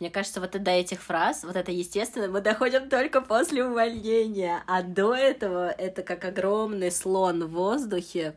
Мне 0.00 0.10
кажется, 0.10 0.40
вот 0.40 0.50
до 0.50 0.70
этих 0.72 1.00
фраз, 1.00 1.44
вот 1.44 1.54
это 1.54 1.70
естественно, 1.70 2.28
мы 2.28 2.40
доходим 2.40 2.88
только 2.88 3.20
после 3.20 3.64
увольнения, 3.64 4.62
а 4.66 4.82
до 4.82 5.14
этого 5.14 5.70
это 5.70 6.02
как 6.02 6.24
огромный 6.24 6.90
слон 6.90 7.44
в 7.44 7.52
воздухе. 7.52 8.34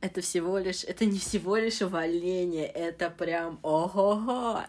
Это 0.00 0.20
всего 0.20 0.58
лишь, 0.58 0.82
это 0.84 1.06
не 1.06 1.18
всего 1.18 1.56
лишь 1.56 1.80
увольнение, 1.80 2.66
это 2.66 3.08
прям 3.08 3.60
ого-го. 3.62 4.62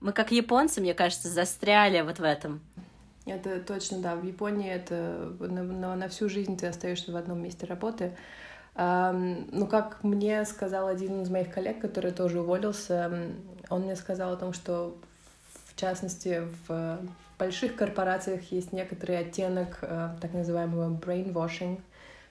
Мы 0.00 0.12
как 0.12 0.32
японцы, 0.32 0.80
мне 0.80 0.94
кажется, 0.94 1.28
застряли 1.28 2.00
вот 2.00 2.18
в 2.18 2.22
этом. 2.24 2.60
Это 3.28 3.60
точно, 3.60 3.98
да. 3.98 4.16
В 4.16 4.24
Японии 4.24 4.70
это 4.70 5.32
на, 5.40 5.62
на, 5.62 5.96
на 5.96 6.08
всю 6.08 6.28
жизнь 6.28 6.56
ты 6.56 6.66
остаешься 6.66 7.12
в 7.12 7.16
одном 7.16 7.42
месте 7.42 7.66
работы. 7.66 8.16
Ну, 8.74 9.66
как 9.68 10.04
мне 10.04 10.44
сказал 10.44 10.86
один 10.86 11.22
из 11.22 11.30
моих 11.30 11.52
коллег, 11.52 11.80
который 11.80 12.12
тоже 12.12 12.40
уволился, 12.40 13.10
он 13.70 13.82
мне 13.82 13.96
сказал 13.96 14.32
о 14.32 14.36
том, 14.36 14.52
что 14.52 14.96
в 15.66 15.80
частности 15.80 16.42
в 16.66 17.00
больших 17.38 17.76
корпорациях 17.76 18.50
есть 18.52 18.72
некоторый 18.72 19.18
оттенок 19.18 19.78
э, 19.82 20.10
так 20.20 20.32
называемого 20.32 20.92
brainwashing, 20.98 21.80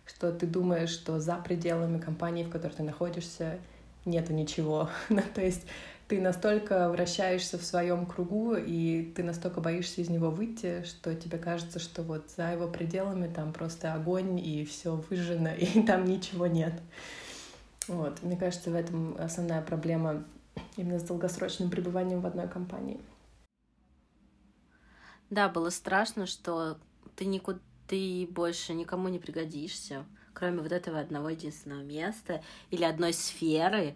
что 0.05 0.31
ты 0.31 0.45
думаешь, 0.45 0.89
что 0.89 1.19
за 1.19 1.35
пределами 1.35 1.99
компании, 1.99 2.43
в 2.43 2.49
которой 2.49 2.73
ты 2.73 2.83
находишься, 2.83 3.59
нету 4.07 4.33
ничего. 4.33 4.89
ну, 5.09 5.21
то 5.33 5.41
есть 5.41 5.65
ты 6.07 6.21
настолько 6.21 6.89
вращаешься 6.89 7.57
в 7.57 7.63
своем 7.63 8.05
кругу, 8.05 8.55
и 8.55 9.11
ты 9.15 9.23
настолько 9.23 9.61
боишься 9.61 10.01
из 10.01 10.09
него 10.09 10.31
выйти, 10.31 10.83
что 10.83 11.13
тебе 11.13 11.37
кажется, 11.37 11.79
что 11.79 12.01
вот 12.01 12.29
за 12.35 12.51
его 12.51 12.67
пределами 12.67 13.31
там 13.31 13.53
просто 13.53 13.93
огонь, 13.93 14.39
и 14.39 14.65
все 14.65 14.95
выжжено, 15.09 15.53
и 15.57 15.83
там 15.83 16.05
ничего 16.05 16.47
нет. 16.47 16.73
Вот, 17.87 18.21
мне 18.23 18.35
кажется, 18.35 18.71
в 18.71 18.75
этом 18.75 19.15
основная 19.19 19.61
проблема 19.61 20.23
именно 20.75 20.99
с 20.99 21.03
долгосрочным 21.03 21.69
пребыванием 21.69 22.21
в 22.21 22.25
одной 22.25 22.47
компании. 22.47 22.99
Да, 25.29 25.49
было 25.49 25.69
страшно, 25.69 26.25
что 26.25 26.77
ты 27.15 27.25
никуда 27.25 27.59
ты 27.87 28.27
больше 28.29 28.73
никому 28.73 29.07
не 29.07 29.17
пригодишься, 29.17 30.05
кроме 30.37 30.61
вот 30.61 30.71
этого 30.71 30.99
одного 30.99 31.29
единственного 31.29 31.81
места 31.81 32.41
или 32.69 32.83
одной 32.83 33.13
сферы. 33.13 33.95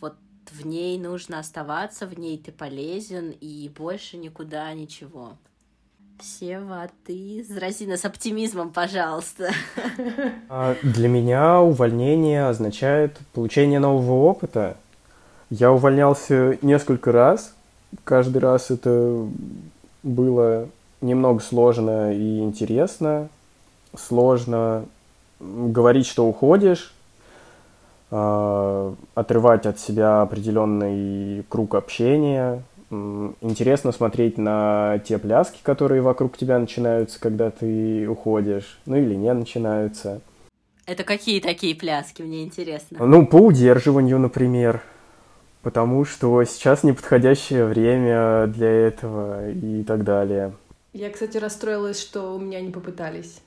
Вот 0.00 0.14
в 0.52 0.64
ней 0.64 0.98
нужно 0.98 1.40
оставаться, 1.40 2.06
в 2.06 2.16
ней 2.16 2.38
ты 2.38 2.52
полезен, 2.52 3.34
и 3.40 3.68
больше 3.76 4.16
никуда 4.16 4.72
ничего. 4.72 5.32
Сева, 6.22 6.82
а 6.82 6.90
ты 7.06 7.44
зарази 7.48 7.86
нас 7.86 8.04
оптимизмом, 8.04 8.70
пожалуйста. 8.70 9.50
А, 10.48 10.76
для 10.82 11.08
меня 11.08 11.60
увольнение 11.60 12.46
означает 12.46 13.18
получение 13.32 13.80
нового 13.80 14.26
опыта. 14.26 14.76
Я 15.48 15.72
увольнялся 15.72 16.58
несколько 16.62 17.10
раз. 17.10 17.54
Каждый 18.04 18.38
раз 18.38 18.70
это 18.70 19.26
было 20.02 20.68
немного 21.00 21.40
сложно 21.40 22.14
и 22.14 22.40
интересно. 22.40 23.28
Сложно 23.96 24.84
говорить, 25.40 26.06
что 26.06 26.26
уходишь, 26.26 26.92
а, 28.10 28.94
отрывать 29.14 29.66
от 29.66 29.78
себя 29.78 30.22
определенный 30.22 31.44
круг 31.48 31.74
общения. 31.74 32.62
Интересно 32.90 33.92
смотреть 33.92 34.36
на 34.36 35.00
те 35.04 35.18
пляски, 35.18 35.60
которые 35.62 36.02
вокруг 36.02 36.36
тебя 36.36 36.58
начинаются, 36.58 37.20
когда 37.20 37.50
ты 37.50 38.08
уходишь, 38.08 38.80
ну 38.84 38.96
или 38.96 39.14
не 39.14 39.32
начинаются. 39.32 40.20
Это 40.86 41.04
какие 41.04 41.40
такие 41.40 41.76
пляски, 41.76 42.22
мне 42.22 42.42
интересно? 42.42 43.06
Ну, 43.06 43.24
по 43.26 43.36
удерживанию, 43.36 44.18
например. 44.18 44.82
Потому 45.62 46.04
что 46.04 46.42
сейчас 46.44 46.82
неподходящее 46.82 47.66
время 47.66 48.46
для 48.48 48.68
этого 48.68 49.50
и 49.50 49.84
так 49.84 50.04
далее. 50.04 50.52
Я, 50.92 51.10
кстати, 51.10 51.36
расстроилась, 51.36 52.00
что 52.00 52.34
у 52.34 52.38
меня 52.40 52.60
не 52.60 52.70
попытались. 52.70 53.40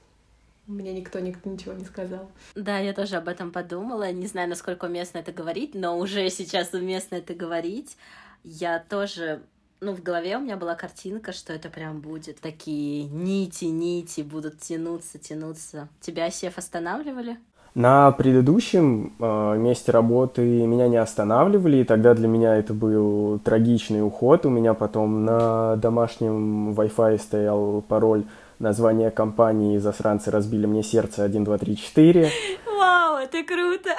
Мне 0.67 0.93
никто, 0.93 1.19
никто 1.19 1.49
ничего 1.49 1.73
не 1.73 1.83
сказал. 1.83 2.31
Да, 2.55 2.79
я 2.79 2.93
тоже 2.93 3.17
об 3.17 3.27
этом 3.27 3.51
подумала. 3.51 4.11
Не 4.11 4.27
знаю, 4.27 4.47
насколько 4.49 4.85
уместно 4.85 5.17
это 5.17 5.33
говорить, 5.33 5.75
но 5.75 5.97
уже 5.97 6.29
сейчас 6.29 6.73
уместно 6.73 7.15
это 7.15 7.33
говорить. 7.33 7.97
Я 8.43 8.79
тоже 8.79 9.41
ну, 9.83 9.93
в 9.93 10.01
голове 10.01 10.37
у 10.37 10.39
меня 10.39 10.55
была 10.55 10.75
картинка, 10.75 11.33
что 11.33 11.51
это 11.51 11.69
прям 11.69 11.99
будет 11.99 12.39
такие 12.39 13.03
нити, 13.03 13.65
нити 13.65 14.21
будут 14.21 14.59
тянуться, 14.59 15.19
тянуться. 15.19 15.89
Тебя, 15.99 16.29
Сев, 16.31 16.57
останавливали? 16.57 17.37
На 17.75 18.11
предыдущем 18.11 19.13
э, 19.19 19.57
месте 19.57 19.91
работы 19.91 20.41
меня 20.41 20.87
не 20.87 20.97
останавливали, 20.97 21.77
и 21.77 21.83
тогда 21.83 22.13
для 22.13 22.27
меня 22.27 22.55
это 22.55 22.73
был 22.73 23.39
трагичный 23.39 24.05
уход. 24.05 24.45
У 24.45 24.49
меня 24.49 24.73
потом 24.75 25.25
на 25.25 25.75
домашнем 25.77 26.71
Wi-Fi 26.71 27.19
стоял 27.19 27.81
пароль 27.81 28.25
название 28.63 29.11
компании 29.11 29.77
«Засранцы 29.77 30.31
разбили 30.31 30.65
мне 30.65 30.81
сердце 30.81 31.23
1, 31.23 31.43
2, 31.43 31.57
3, 31.59 31.79
4». 31.95 32.29
Вау, 32.65 33.17
это 33.17 33.43
круто! 33.43 33.89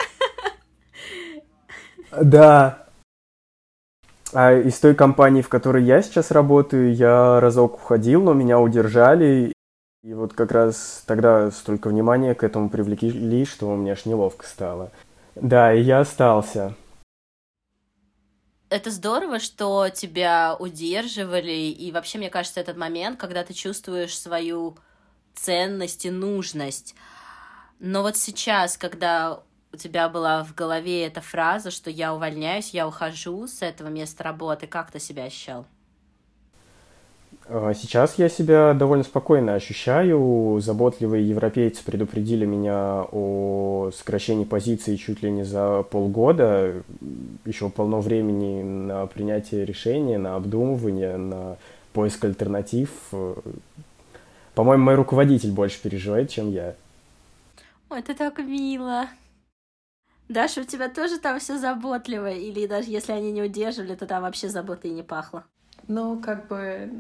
Да. 2.21 2.87
А 4.33 4.52
из 4.52 4.78
той 4.80 4.94
компании, 4.94 5.42
в 5.42 5.49
которой 5.49 5.85
я 5.85 6.02
сейчас 6.02 6.30
работаю, 6.33 6.94
я 6.94 7.38
разок 7.40 7.76
уходил, 7.76 8.23
но 8.23 8.33
меня 8.33 8.59
удержали. 8.59 9.52
И 10.02 10.12
вот 10.14 10.33
как 10.33 10.50
раз 10.50 11.04
тогда 11.06 11.50
столько 11.50 11.88
внимания 11.88 12.35
к 12.35 12.42
этому 12.42 12.68
привлекли, 12.68 13.44
что 13.44 13.75
мне 13.76 13.92
аж 13.92 14.06
неловко 14.06 14.47
стало. 14.47 14.90
Да, 15.35 15.73
и 15.73 15.80
я 15.80 16.00
остался. 16.00 16.75
Это 18.75 18.90
здорово, 18.90 19.38
что 19.38 19.88
тебя 19.88 20.57
удерживали, 20.59 21.52
и 21.52 21.93
вообще, 21.93 22.19
мне 22.19 22.28
кажется, 22.28 22.59
этот 22.59 22.76
момент, 22.76 23.21
когда 23.21 23.45
ты 23.45 23.54
чувствуешь 23.54 24.19
свою 24.19 24.76
ценность 25.33 26.04
и 26.07 26.11
нужность. 26.11 26.97
Но 27.78 28.02
вот 28.02 28.16
сейчас, 28.16 28.76
когда 28.76 29.45
у 29.73 29.76
тебя 29.76 30.09
была 30.09 30.43
в 30.43 30.57
голове 30.57 31.07
эта 31.07 31.21
фраза, 31.21 31.71
что 31.71 31.88
я 31.88 32.12
увольняюсь, 32.12 32.71
я 32.71 32.88
ухожу 32.88 33.47
с 33.47 33.62
этого 33.62 33.87
места 33.87 34.25
работы, 34.25 34.66
как 34.66 34.90
ты 34.90 34.99
себя 34.99 35.26
ощущал? 35.26 35.69
А, 37.46 37.74
сейчас 37.74 38.18
я 38.18 38.28
себя 38.28 38.72
довольно 38.74 39.04
спокойно 39.04 39.54
ощущаю. 39.54 40.60
Заботливые 40.60 41.28
европейцы 41.28 41.84
предупредили 41.84 42.46
меня 42.46 43.04
о 43.12 43.90
сокращении 43.94 44.44
позиции 44.44 44.96
чуть 44.96 45.22
ли 45.22 45.30
не 45.30 45.44
за 45.44 45.82
полгода. 45.82 46.82
Еще 47.44 47.68
полно 47.68 48.00
времени 48.00 48.62
на 48.62 49.06
принятие 49.06 49.64
решения, 49.64 50.18
на 50.18 50.36
обдумывание, 50.36 51.16
на 51.16 51.56
поиск 51.92 52.24
альтернатив. 52.24 52.90
По-моему, 54.54 54.84
мой 54.84 54.94
руководитель 54.94 55.50
больше 55.50 55.82
переживает, 55.82 56.30
чем 56.30 56.50
я. 56.50 56.74
Ой, 57.90 57.98
это 57.98 58.14
так 58.14 58.38
мило. 58.38 59.06
Даша, 60.28 60.62
у 60.62 60.64
тебя 60.64 60.88
тоже 60.88 61.18
там 61.18 61.38
все 61.38 61.58
заботливо? 61.58 62.30
Или 62.30 62.66
даже 62.66 62.90
если 62.90 63.12
они 63.12 63.30
не 63.30 63.42
удерживали, 63.42 63.94
то 63.94 64.06
там 64.06 64.22
вообще 64.22 64.48
заботы 64.48 64.88
и 64.88 64.92
не 64.92 65.02
пахло? 65.02 65.44
Ну, 65.86 66.20
как 66.20 66.48
бы 66.48 66.90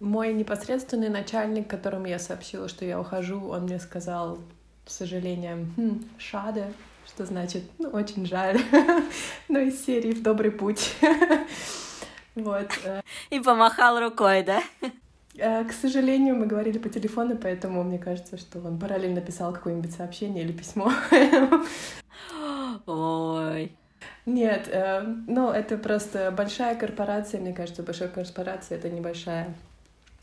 мой 0.00 0.32
непосредственный 0.32 1.08
начальник, 1.08 1.68
которому 1.68 2.06
я 2.06 2.18
сообщила, 2.18 2.68
что 2.68 2.84
я 2.84 2.98
ухожу, 2.98 3.48
он 3.48 3.64
мне 3.64 3.78
сказал, 3.78 4.38
с 4.86 4.96
сожалением, 4.96 5.72
хм, 5.76 6.04
шаде, 6.18 6.72
что 7.06 7.26
значит, 7.26 7.62
ну, 7.78 7.88
очень 7.90 8.26
жаль, 8.26 8.60
но 9.48 9.58
из 9.58 9.84
серии 9.84 10.12
«В 10.12 10.22
добрый 10.22 10.50
путь». 10.50 10.96
Вот. 12.34 12.70
Э. 12.84 13.02
И 13.28 13.40
помахал 13.40 14.00
рукой, 14.00 14.42
да? 14.42 14.62
Э, 15.36 15.64
к 15.64 15.72
сожалению, 15.72 16.34
мы 16.34 16.46
говорили 16.46 16.78
по 16.78 16.88
телефону, 16.88 17.36
поэтому 17.36 17.84
мне 17.84 17.98
кажется, 17.98 18.38
что 18.38 18.58
он 18.58 18.78
параллельно 18.78 19.20
писал 19.20 19.52
какое-нибудь 19.52 19.92
сообщение 19.92 20.42
или 20.42 20.52
письмо. 20.52 20.90
Ой. 22.86 23.76
Нет, 24.26 24.68
э, 24.68 25.02
ну 25.26 25.50
это 25.50 25.76
просто 25.76 26.30
большая 26.30 26.76
корпорация, 26.76 27.40
мне 27.40 27.52
кажется, 27.52 27.82
большая 27.82 28.08
корпорация— 28.08 28.78
это 28.78 28.88
небольшая 28.88 29.54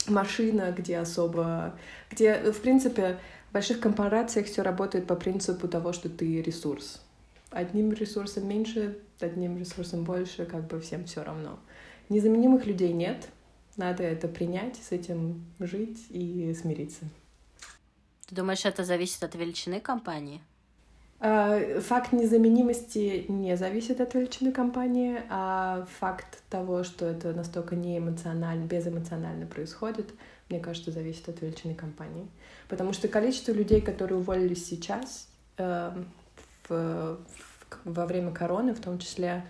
машина, 0.07 0.74
где 0.75 0.98
особо... 0.98 1.75
Где, 2.09 2.51
в 2.51 2.62
принципе, 2.62 3.17
в 3.50 3.53
больших 3.53 3.79
корпорациях 3.79 4.48
все 4.48 4.62
работает 4.62 5.07
по 5.07 5.15
принципу 5.15 5.67
того, 5.67 5.93
что 5.93 6.09
ты 6.09 6.41
ресурс. 6.41 7.01
Одним 7.51 7.91
ресурсом 7.93 8.48
меньше, 8.48 9.00
одним 9.19 9.57
ресурсом 9.57 10.03
больше, 10.03 10.45
как 10.45 10.67
бы 10.67 10.79
всем 10.79 11.05
все 11.05 11.24
равно. 11.24 11.59
Незаменимых 12.09 12.65
людей 12.65 12.93
нет, 12.93 13.27
надо 13.75 14.03
это 14.03 14.27
принять, 14.27 14.75
с 14.75 14.91
этим 14.91 15.45
жить 15.59 16.05
и 16.09 16.53
смириться. 16.53 17.05
Ты 18.27 18.36
думаешь, 18.36 18.65
это 18.65 18.83
зависит 18.83 19.24
от 19.24 19.36
величины 19.36 19.79
компании? 19.79 20.41
А, 21.21 21.79
факт 21.81 22.13
незаменимости 22.13 23.25
не 23.27 23.57
зависит 23.57 23.99
от 23.99 24.13
величины 24.13 24.51
компании, 24.51 25.21
а 25.29 25.85
факт 25.99 26.41
того, 26.49 26.83
что 26.83 27.05
это 27.05 27.33
настолько 27.33 27.75
неэмоционально, 27.75 28.65
безэмоционально 28.65 29.46
происходит, 29.46 30.11
мне 30.50 30.59
кажется, 30.59 30.91
зависит 30.91 31.27
от 31.27 31.41
величины 31.41 31.75
компании. 31.75 32.27
Потому 32.70 32.94
что 32.94 33.07
количество 33.09 33.51
людей, 33.51 33.81
которые 33.81 34.20
уволились 34.20 34.65
сейчас, 34.65 35.27
э, 35.57 35.91
в, 36.70 36.70
в, 36.70 37.17
во 37.83 38.05
время 38.05 38.31
короны 38.31 38.74
в 38.74 38.79
том 38.79 38.98
числе, 38.98 39.44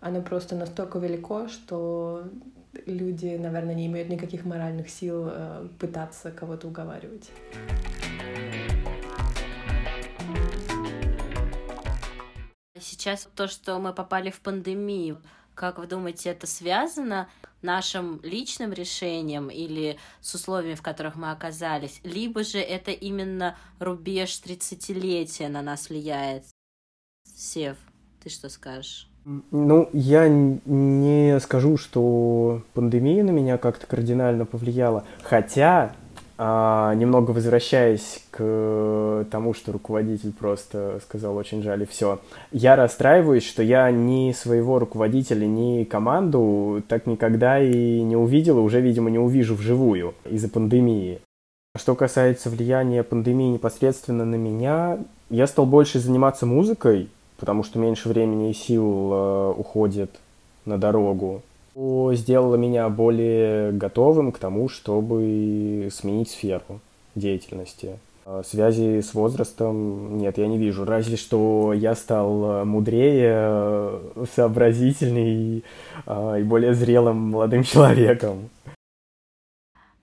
оно 0.00 0.20
просто 0.20 0.54
настолько 0.54 0.98
велико, 0.98 1.48
что 1.48 2.24
люди, 2.84 3.36
наверное, 3.36 3.74
не 3.74 3.86
имеют 3.86 4.10
никаких 4.10 4.44
моральных 4.44 4.90
сил 4.90 5.28
э, 5.30 5.68
пытаться 5.78 6.30
кого-то 6.30 6.68
уговаривать. 6.68 7.30
Сейчас 12.88 13.28
то, 13.34 13.48
что 13.48 13.80
мы 13.80 13.92
попали 13.92 14.30
в 14.30 14.40
пандемию, 14.40 15.20
как 15.54 15.78
вы 15.78 15.88
думаете, 15.88 16.30
это 16.30 16.46
связано 16.46 17.28
нашим 17.60 18.20
личным 18.22 18.72
решением 18.72 19.48
или 19.48 19.98
с 20.20 20.34
условиями, 20.34 20.76
в 20.76 20.82
которых 20.82 21.16
мы 21.16 21.32
оказались? 21.32 22.00
Либо 22.04 22.44
же 22.44 22.58
это 22.58 22.92
именно 22.92 23.56
рубеж 23.80 24.40
30-летия 24.44 25.48
на 25.48 25.62
нас 25.62 25.88
влияет? 25.88 26.44
Сев, 27.24 27.76
ты 28.22 28.30
что 28.30 28.48
скажешь? 28.48 29.08
Ну, 29.50 29.90
я 29.92 30.28
не 30.28 31.40
скажу, 31.40 31.78
что 31.78 32.62
пандемия 32.72 33.24
на 33.24 33.30
меня 33.30 33.58
как-то 33.58 33.88
кардинально 33.88 34.46
повлияла. 34.46 35.04
Хотя 35.24 35.96
а, 36.38 36.94
немного 36.94 37.30
возвращаясь 37.30 38.22
к 38.30 39.26
тому, 39.30 39.54
что 39.54 39.72
руководитель 39.72 40.32
просто 40.32 41.00
сказал 41.02 41.36
очень 41.36 41.62
жаль 41.62 41.82
и 41.82 41.86
все, 41.86 42.20
я 42.52 42.76
расстраиваюсь, 42.76 43.46
что 43.46 43.62
я 43.62 43.90
ни 43.90 44.32
своего 44.32 44.78
руководителя, 44.78 45.46
ни 45.46 45.84
команду 45.84 46.82
так 46.88 47.06
никогда 47.06 47.58
и 47.60 48.02
не 48.02 48.16
увидел, 48.16 48.58
и 48.58 48.62
уже, 48.62 48.80
видимо, 48.80 49.10
не 49.10 49.18
увижу 49.18 49.54
вживую 49.54 50.14
из-за 50.24 50.48
пандемии. 50.48 51.20
Что 51.76 51.94
касается 51.94 52.50
влияния 52.50 53.02
пандемии 53.02 53.48
непосредственно 53.48 54.24
на 54.24 54.36
меня, 54.36 54.98
я 55.30 55.46
стал 55.46 55.66
больше 55.66 55.98
заниматься 55.98 56.46
музыкой, 56.46 57.08
потому 57.38 57.62
что 57.62 57.78
меньше 57.78 58.08
времени 58.08 58.50
и 58.50 58.54
сил 58.54 59.10
э, 59.12 59.54
уходит 59.56 60.10
на 60.64 60.78
дорогу 60.78 61.42
сделало 61.76 62.56
меня 62.56 62.88
более 62.88 63.72
готовым 63.72 64.32
к 64.32 64.38
тому, 64.38 64.68
чтобы 64.68 65.88
сменить 65.92 66.30
сферу 66.30 66.80
деятельности. 67.14 67.98
А 68.24 68.42
связи 68.42 69.02
с 69.02 69.14
возрастом 69.14 70.18
нет, 70.18 70.38
я 70.38 70.48
не 70.48 70.58
вижу. 70.58 70.84
Разве 70.84 71.16
что 71.16 71.72
я 71.72 71.94
стал 71.94 72.64
мудрее, 72.64 74.00
сообразительней 74.34 75.64
а, 76.06 76.36
и 76.36 76.42
более 76.42 76.74
зрелым 76.74 77.16
молодым 77.30 77.62
человеком. 77.64 78.50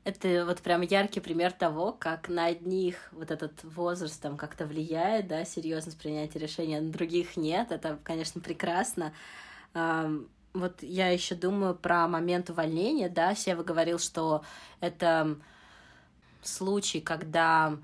Это 0.06 0.46
вот 0.46 0.60
прям 0.62 0.82
яркий 0.82 1.22
пример 1.22 1.54
того, 1.54 1.96
как 1.98 2.30
на 2.30 2.46
одних 2.46 2.96
вот 3.14 3.32
этот 3.32 3.54
возраст 3.64 4.22
там 4.22 4.38
как-то 4.38 4.66
влияет, 4.66 5.28
да, 5.28 5.44
серьезность 5.46 5.98
принятия 5.98 6.40
решения, 6.40 6.82
на 6.82 6.92
других 6.92 7.36
нет. 7.36 7.72
Это, 7.72 7.98
конечно, 8.04 8.42
прекрасно 8.42 9.12
вот 10.54 10.84
я 10.84 11.10
еще 11.10 11.36
думаю 11.36 11.76
про 11.76 12.08
момент 12.08 12.50
увольнения, 12.50 13.10
да, 13.10 13.36
Сева 13.36 13.64
говорил, 13.64 14.00
что 14.00 14.44
это 14.80 15.38
случай, 16.42 17.02
когда 17.02 17.78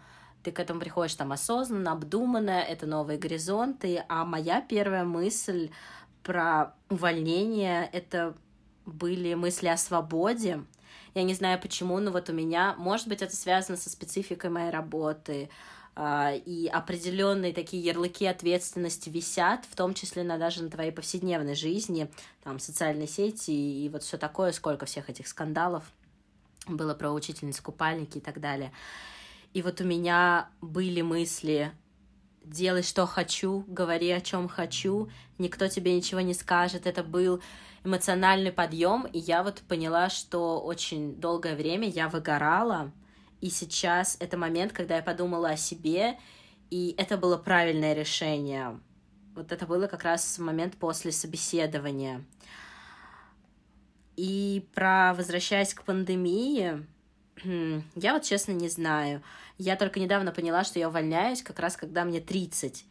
ты 0.43 0.51
к 0.51 0.59
этому 0.59 0.79
приходишь 0.79 1.15
там 1.15 1.31
осознанно, 1.31 1.91
обдуманно, 1.91 2.61
это 2.61 2.85
новые 2.85 3.17
горизонты, 3.17 4.03
а 4.07 4.23
моя 4.23 4.61
первая 4.61 5.03
мысль 5.03 5.71
про 6.23 6.75
увольнение— 6.89 7.89
это 7.93 8.35
были 8.85 9.33
мысли 9.33 9.67
о 9.67 9.77
свободе. 9.77 10.63
Я 11.15 11.23
не 11.23 11.33
знаю 11.33 11.59
почему, 11.59 11.99
но 11.99 12.11
вот 12.11 12.29
у 12.29 12.33
меня, 12.33 12.75
может 12.77 13.07
быть, 13.07 13.21
это 13.21 13.35
связано 13.35 13.77
со 13.77 13.89
спецификой 13.89 14.49
моей 14.49 14.69
работы, 14.69 15.49
и 15.97 16.69
определенные 16.71 17.53
такие 17.53 17.83
ярлыки 17.83 18.25
ответственности 18.25 19.09
висят, 19.09 19.65
в 19.69 19.75
том 19.75 19.93
числе 19.93 20.23
на, 20.23 20.37
даже 20.37 20.63
на 20.63 20.69
твоей 20.69 20.91
повседневной 20.91 21.55
жизни, 21.55 22.09
там, 22.43 22.59
социальные 22.59 23.07
сети 23.07 23.51
и, 23.51 23.85
и 23.85 23.89
вот 23.89 24.03
все 24.03 24.17
такое, 24.17 24.51
сколько 24.51 24.85
всех 24.85 25.09
этих 25.09 25.27
скандалов 25.27 25.83
было 26.67 26.93
про 26.93 27.11
учительниц 27.11 27.59
купальники 27.59 28.19
и 28.19 28.21
так 28.21 28.39
далее. 28.39 28.71
И 29.53 29.61
вот 29.61 29.81
у 29.81 29.83
меня 29.83 30.49
были 30.61 31.01
мысли 31.01 31.73
делай, 32.49 32.83
что 32.83 33.05
хочу, 33.05 33.63
говори, 33.67 34.09
о 34.11 34.21
чем 34.21 34.47
хочу, 34.47 35.09
никто 35.37 35.67
тебе 35.67 35.95
ничего 35.95 36.21
не 36.21 36.33
скажет. 36.33 36.87
Это 36.87 37.03
был 37.03 37.41
эмоциональный 37.83 38.51
подъем, 38.51 39.05
и 39.05 39.19
я 39.19 39.43
вот 39.43 39.61
поняла, 39.67 40.09
что 40.09 40.59
очень 40.59 41.15
долгое 41.15 41.55
время 41.55 41.87
я 41.87 42.09
выгорала, 42.09 42.91
и 43.41 43.49
сейчас 43.49 44.17
это 44.19 44.37
момент, 44.37 44.73
когда 44.73 44.97
я 44.97 45.01
подумала 45.01 45.49
о 45.49 45.57
себе, 45.57 46.17
и 46.69 46.93
это 46.97 47.17
было 47.17 47.37
правильное 47.37 47.93
решение. 47.93 48.79
Вот 49.35 49.51
это 49.51 49.65
было 49.65 49.87
как 49.87 50.03
раз 50.03 50.37
момент 50.39 50.75
после 50.77 51.11
собеседования. 51.11 52.25
И 54.17 54.67
про 54.73 55.13
возвращаясь 55.13 55.73
к 55.73 55.83
пандемии, 55.83 56.85
я 57.95 58.13
вот 58.13 58.23
честно 58.23 58.51
не 58.51 58.67
знаю. 58.67 59.23
Я 59.57 59.77
только 59.77 59.99
недавно 59.99 60.31
поняла, 60.31 60.63
что 60.63 60.79
я 60.79 60.89
увольняюсь 60.89 61.41
как 61.41 61.59
раз 61.59 61.77
когда 61.77 62.03
мне 62.03 62.19
30. 62.19 62.85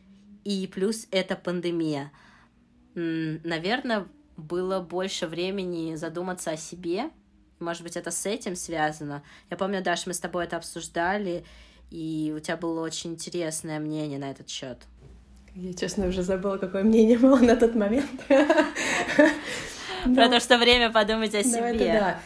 И 0.44 0.66
плюс 0.72 1.06
это 1.10 1.36
пандемия. 1.36 2.10
Наверное, 2.94 4.06
было 4.38 4.80
больше 4.80 5.26
времени 5.26 5.94
задуматься 5.96 6.52
о 6.52 6.56
себе 6.56 7.10
Может 7.60 7.82
быть, 7.82 7.96
это 7.96 8.10
с 8.10 8.26
этим 8.26 8.56
связано. 8.56 9.22
Я 9.50 9.56
помню, 9.56 9.82
Даш, 9.82 10.06
мы 10.06 10.14
с 10.14 10.20
тобой 10.20 10.44
это 10.44 10.56
обсуждали, 10.56 11.44
и 11.90 12.32
у 12.36 12.40
тебя 12.40 12.56
было 12.56 12.80
очень 12.82 13.12
интересное 13.12 13.80
мнение 13.80 14.18
на 14.18 14.30
этот 14.30 14.48
счет. 14.48 14.78
Я, 15.54 15.72
честно, 15.74 16.06
уже 16.06 16.22
забыла, 16.22 16.58
какое 16.58 16.84
мнение 16.84 17.18
было 17.18 17.38
на 17.38 17.56
тот 17.56 17.74
момент. 17.74 18.10
Про 20.14 20.28
то, 20.28 20.38
что 20.40 20.58
время 20.58 20.90
подумать 20.90 21.34
о 21.34 21.42
себе. 21.42 21.74
Да. 21.78 22.20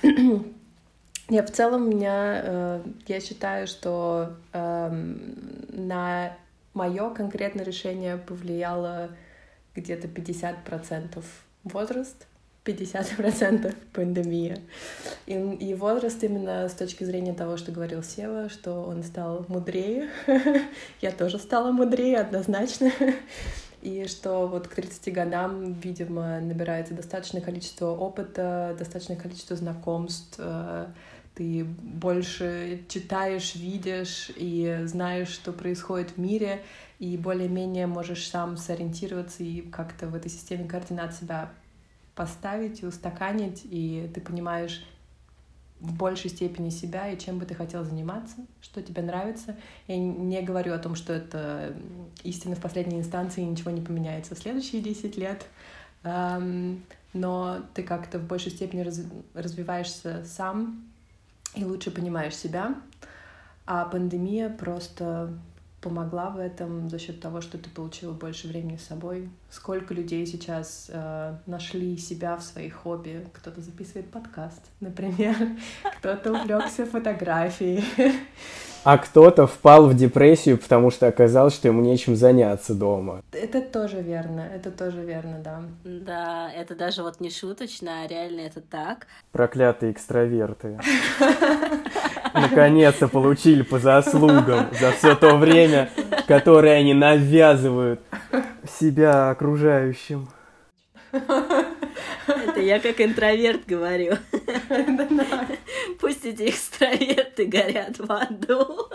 Я 1.28 1.42
в 1.42 1.50
целом 1.50 1.88
меня, 1.88 2.42
э, 2.44 2.82
я 3.06 3.20
считаю, 3.20 3.66
что 3.66 4.36
эм, 4.52 5.32
на 5.70 6.36
мое 6.74 7.10
конкретное 7.10 7.64
решение 7.64 8.18
повлияло 8.18 9.08
где-то 9.74 10.08
50% 10.08 11.24
возраст, 11.64 12.26
50% 12.64 13.74
пандемия. 13.92 14.58
И, 15.26 15.32
и 15.32 15.74
возраст 15.74 16.22
именно 16.22 16.68
с 16.68 16.74
точки 16.74 17.04
зрения 17.04 17.34
того, 17.34 17.56
что 17.56 17.72
говорил 17.72 18.02
Сева, 18.02 18.48
что 18.48 18.82
он 18.82 19.02
стал 19.02 19.44
мудрее. 19.48 20.08
Я 21.00 21.10
тоже 21.10 21.38
стала 21.38 21.72
мудрее, 21.72 22.18
однозначно. 22.18 22.90
И 23.82 24.06
что 24.06 24.46
вот 24.46 24.68
к 24.68 24.76
30 24.76 25.12
годам, 25.12 25.72
видимо, 25.72 26.38
набирается 26.38 26.94
достаточное 26.94 27.42
количество 27.42 27.86
опыта, 27.86 28.76
достаточное 28.78 29.16
количество 29.16 29.56
знакомств, 29.56 30.36
э, 30.38 30.86
ты 31.34 31.64
больше 31.64 32.82
читаешь, 32.88 33.56
видишь 33.56 34.30
и 34.36 34.82
знаешь, 34.84 35.30
что 35.30 35.52
происходит 35.52 36.12
в 36.12 36.18
мире, 36.18 36.62
и 37.00 37.16
более-менее 37.16 37.88
можешь 37.88 38.28
сам 38.28 38.56
сориентироваться 38.56 39.42
и 39.42 39.62
как-то 39.62 40.06
в 40.06 40.14
этой 40.14 40.30
системе 40.30 40.68
координат 40.68 41.16
себя 41.16 41.50
поставить 42.14 42.82
и 42.82 42.86
устаканить, 42.86 43.62
и 43.64 44.10
ты 44.14 44.20
понимаешь 44.20 44.86
в 45.80 45.94
большей 45.94 46.30
степени 46.30 46.70
себя 46.70 47.08
и 47.08 47.18
чем 47.18 47.38
бы 47.38 47.44
ты 47.44 47.54
хотел 47.54 47.84
заниматься, 47.84 48.36
что 48.60 48.82
тебе 48.82 49.02
нравится. 49.02 49.56
Я 49.88 49.96
не 49.96 50.40
говорю 50.42 50.74
о 50.74 50.78
том, 50.78 50.94
что 50.94 51.12
это 51.12 51.74
истина 52.22 52.54
в 52.54 52.60
последней 52.60 52.98
инстанции, 52.98 53.42
и 53.42 53.46
ничего 53.46 53.72
не 53.72 53.80
поменяется 53.80 54.36
в 54.36 54.38
следующие 54.38 54.80
10 54.80 55.16
лет, 55.16 55.44
но 56.04 57.62
ты 57.74 57.82
как-то 57.82 58.18
в 58.20 58.26
большей 58.28 58.52
степени 58.52 58.82
развиваешься 59.34 60.24
сам 60.24 60.84
и 61.56 61.64
лучше 61.64 61.90
понимаешь 61.90 62.36
себя. 62.36 62.76
А 63.66 63.84
пандемия 63.84 64.50
просто 64.50 65.36
помогла 65.82 66.30
в 66.30 66.38
этом 66.38 66.88
за 66.88 66.98
счет 66.98 67.20
того, 67.20 67.40
что 67.40 67.58
ты 67.58 67.68
получила 67.68 68.12
больше 68.12 68.48
времени 68.48 68.76
с 68.76 68.86
собой. 68.86 69.28
Сколько 69.50 69.92
людей 69.92 70.24
сейчас 70.26 70.88
э, 70.88 71.36
нашли 71.46 71.98
себя 71.98 72.36
в 72.36 72.42
своих 72.42 72.74
хобби? 72.74 73.26
Кто-то 73.34 73.60
записывает 73.60 74.10
подкаст, 74.10 74.62
например, 74.80 75.36
кто-то 75.98 76.32
увлекся 76.32 76.86
фотографией. 76.86 77.84
А 78.84 78.98
кто-то 78.98 79.46
впал 79.46 79.86
в 79.86 79.94
депрессию, 79.94 80.58
потому 80.58 80.90
что 80.90 81.06
оказалось, 81.06 81.54
что 81.54 81.68
ему 81.68 81.82
нечем 81.82 82.16
заняться 82.16 82.74
дома. 82.74 83.22
Это 83.32 83.60
тоже 83.60 84.00
верно, 84.00 84.40
это 84.40 84.72
тоже 84.72 85.02
верно, 85.02 85.38
да. 85.38 85.62
Да, 85.84 86.50
это 86.52 86.74
даже 86.74 87.02
вот 87.02 87.20
не 87.20 87.30
шуточно, 87.30 88.02
а 88.02 88.08
реально 88.08 88.40
это 88.40 88.60
так. 88.60 89.06
Проклятые 89.30 89.92
экстраверты. 89.92 90.80
Наконец-то 92.34 93.06
получили 93.06 93.62
по 93.62 93.78
заслугам 93.78 94.66
за 94.80 94.90
все 94.92 95.14
то 95.14 95.36
время, 95.36 95.90
которое 96.26 96.78
они 96.78 96.92
навязывают 96.92 98.00
себя 98.80 99.30
окружающим. 99.30 100.28
Это 102.62 102.68
я 102.68 102.78
как 102.78 103.00
интроверт 103.00 103.66
говорю. 103.66 104.14
Пусть 105.98 106.24
эти 106.24 106.48
экстраверты 106.48 107.46
горят 107.46 107.98
в 107.98 108.08
аду. 108.12 108.88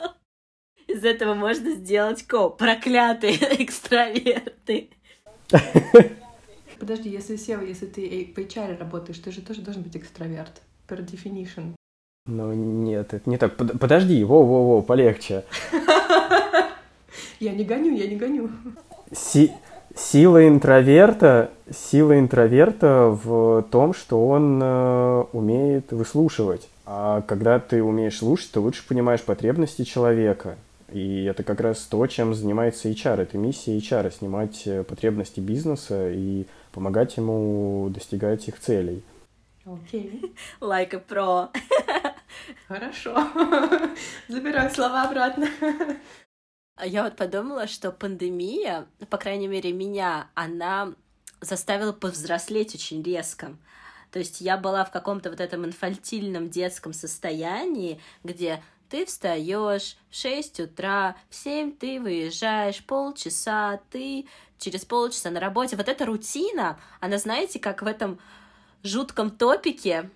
Из 0.87 1.03
этого 1.03 1.33
можно 1.33 1.71
сделать 1.71 2.25
коп. 2.25 2.57
Проклятые 2.57 3.35
экстраверты. 3.61 4.89
Подожди, 6.79 7.09
если 7.09 7.35
Сева, 7.35 7.61
если 7.61 7.87
ты 7.87 8.31
по 8.33 8.39
HR 8.39 8.77
работаешь, 8.77 9.19
ты 9.19 9.31
же 9.31 9.41
тоже 9.41 9.59
должен 9.59 9.83
быть 9.83 9.97
экстраверт. 9.97 10.61
Per 10.87 11.05
definition. 11.05 11.73
Ну 12.25 12.53
нет, 12.53 13.13
это 13.13 13.29
не 13.29 13.37
так. 13.37 13.57
Подожди, 13.57 14.23
во-во-во, 14.23 14.81
полегче. 14.81 15.43
Я 17.41 17.51
не 17.51 17.65
гоню, 17.65 17.95
я 17.95 18.07
не 18.07 18.15
гоню. 18.15 18.49
Си 19.11 19.51
Сила 19.97 20.47
интроверта, 20.47 21.49
сила 21.71 22.19
интроверта 22.19 23.07
в 23.23 23.63
том, 23.71 23.95
что 23.95 24.27
он 24.27 24.61
э, 24.61 25.23
умеет 25.33 25.91
выслушивать. 25.91 26.69
А 26.85 27.21
когда 27.21 27.59
ты 27.59 27.81
умеешь 27.81 28.19
слушать, 28.19 28.51
ты 28.51 28.59
лучше 28.59 28.87
понимаешь 28.87 29.23
потребности 29.23 29.83
человека. 29.83 30.55
И 30.91 31.23
это 31.23 31.41
как 31.41 31.61
раз 31.61 31.79
то, 31.79 32.05
чем 32.05 32.35
занимается 32.35 32.89
HR. 32.89 33.21
Это 33.21 33.37
миссия 33.39 33.75
HR— 33.77 34.13
снимать 34.17 34.67
э, 34.67 34.83
потребности 34.83 35.39
бизнеса 35.39 36.11
и 36.11 36.45
помогать 36.71 37.17
ему 37.17 37.89
достигать 37.89 38.47
их 38.47 38.59
целей. 38.59 39.01
Окей. 39.65 40.21
Okay. 40.21 40.35
Like 40.61 40.93
a 40.93 41.01
pro. 41.05 41.49
Хорошо. 42.67 43.15
Забираю 44.27 44.69
слова 44.69 45.03
обратно. 45.03 45.47
А 46.77 46.85
я 46.85 47.03
вот 47.03 47.15
подумала, 47.15 47.65
что 47.65 47.91
пандемия, 47.91 48.87
по 49.09 49.17
крайней 49.17 49.47
мере, 49.47 49.73
меня, 49.73 50.29
она 50.35 50.93
заставила 51.41 51.91
повзрослеть 51.91 52.75
очень 52.75 53.01
резко. 53.01 53.57
То 54.11 54.19
есть 54.19 54.41
я 54.41 54.57
была 54.57 54.85
в 54.85 54.91
каком-то 54.91 55.31
вот 55.31 55.41
этом 55.41 55.65
инфантильном 55.65 56.49
детском 56.49 56.93
состоянии, 56.93 57.99
где 58.23 58.63
ты 58.89 59.05
встаешь 59.05 59.97
в 60.09 60.15
6 60.15 60.59
утра, 60.61 61.17
в 61.29 61.35
7 61.35 61.75
ты 61.75 61.99
выезжаешь, 61.99 62.85
полчаса 62.85 63.81
ты 63.89 64.27
через 64.59 64.85
полчаса 64.85 65.31
на 65.31 65.39
работе. 65.39 65.75
Вот 65.75 65.89
эта 65.89 66.05
рутина, 66.05 66.79
она, 66.99 67.17
знаете, 67.17 67.59
как 67.59 67.81
в 67.81 67.87
этом 67.87 68.19
жутком 68.83 69.31
топике 69.31 70.11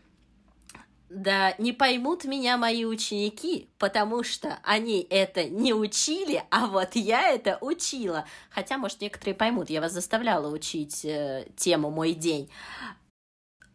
да 1.12 1.54
не 1.58 1.74
поймут 1.74 2.24
меня 2.24 2.58
мои 2.58 2.86
ученики, 2.86 3.68
потому 3.78 4.24
что 4.24 4.60
они 4.64 5.06
это 5.10 5.44
не 5.44 5.74
учили, 5.74 6.44
а 6.50 6.68
вот 6.68 6.96
я 6.96 7.30
это 7.30 7.58
учила. 7.60 8.26
Хотя, 8.50 8.78
может, 8.78 9.02
некоторые 9.02 9.36
поймут, 9.36 9.70
я 9.70 9.82
вас 9.82 9.92
заставляла 9.92 10.48
учить 10.48 11.04
э, 11.04 11.48
тему 11.58 11.92
«Мой 11.92 12.14
день». 12.14 12.50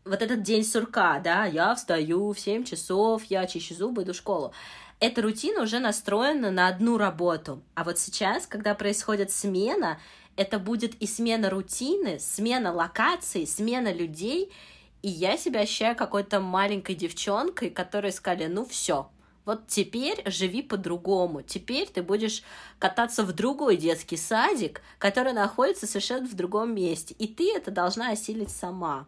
Вот 0.07 0.23
этот 0.23 0.43
день 0.43 0.65
сурка, 0.65 1.19
да, 1.19 1.45
я 1.45 1.75
встаю 1.75 2.33
в 2.33 2.41
7 2.41 2.65
часов, 2.65 3.25
я 3.25 3.47
чищу 3.47 3.75
зубы, 3.75 4.05
иду 4.05 4.13
в 4.13 4.17
школу. 4.17 4.55
Эта 4.99 5.21
рутина 5.21 5.63
уже 5.63 5.79
настроена 5.79 6.51
на 6.51 6.69
одну 6.69 6.97
работу. 6.97 7.63
А 7.75 7.85
вот 7.85 7.99
сейчас, 7.99 8.47
когда 8.47 8.75
происходит 8.75 9.31
смена, 9.31 9.99
это 10.37 10.59
будет 10.59 10.95
и 11.03 11.07
смена 11.07 11.51
рутины, 11.51 12.19
смена 12.19 12.73
локаций, 12.73 13.47
смена 13.47 13.93
людей— 13.93 14.51
и 15.03 15.09
я 15.09 15.37
себя 15.37 15.61
ощущаю 15.61 15.97
какой-то 15.97 16.41
маленькой 16.41 16.95
девчонкой, 16.95 17.71
которой 17.71 18.13
сказали, 18.13 18.47
ну 18.47 18.65
все, 18.65 19.09
вот 19.47 19.69
теперь 19.69 20.23
живи 20.27 20.61
по-другому. 20.61 21.41
Теперь 21.43 21.89
ты 21.89 22.03
будешь 22.03 22.43
кататься 22.81 23.23
в 23.23 23.33
другой 23.33 23.77
детский 23.77 24.17
садик, 24.17 24.83
который 24.99 25.33
находится 25.33 25.87
совершенно 25.87 26.27
в 26.27 26.35
другом 26.35 26.75
месте. 26.75 27.15
И 27.19 27.29
ты 27.29 27.55
это 27.55 27.71
должна 27.71 28.11
осилить 28.11 28.51
сама. 28.51 29.07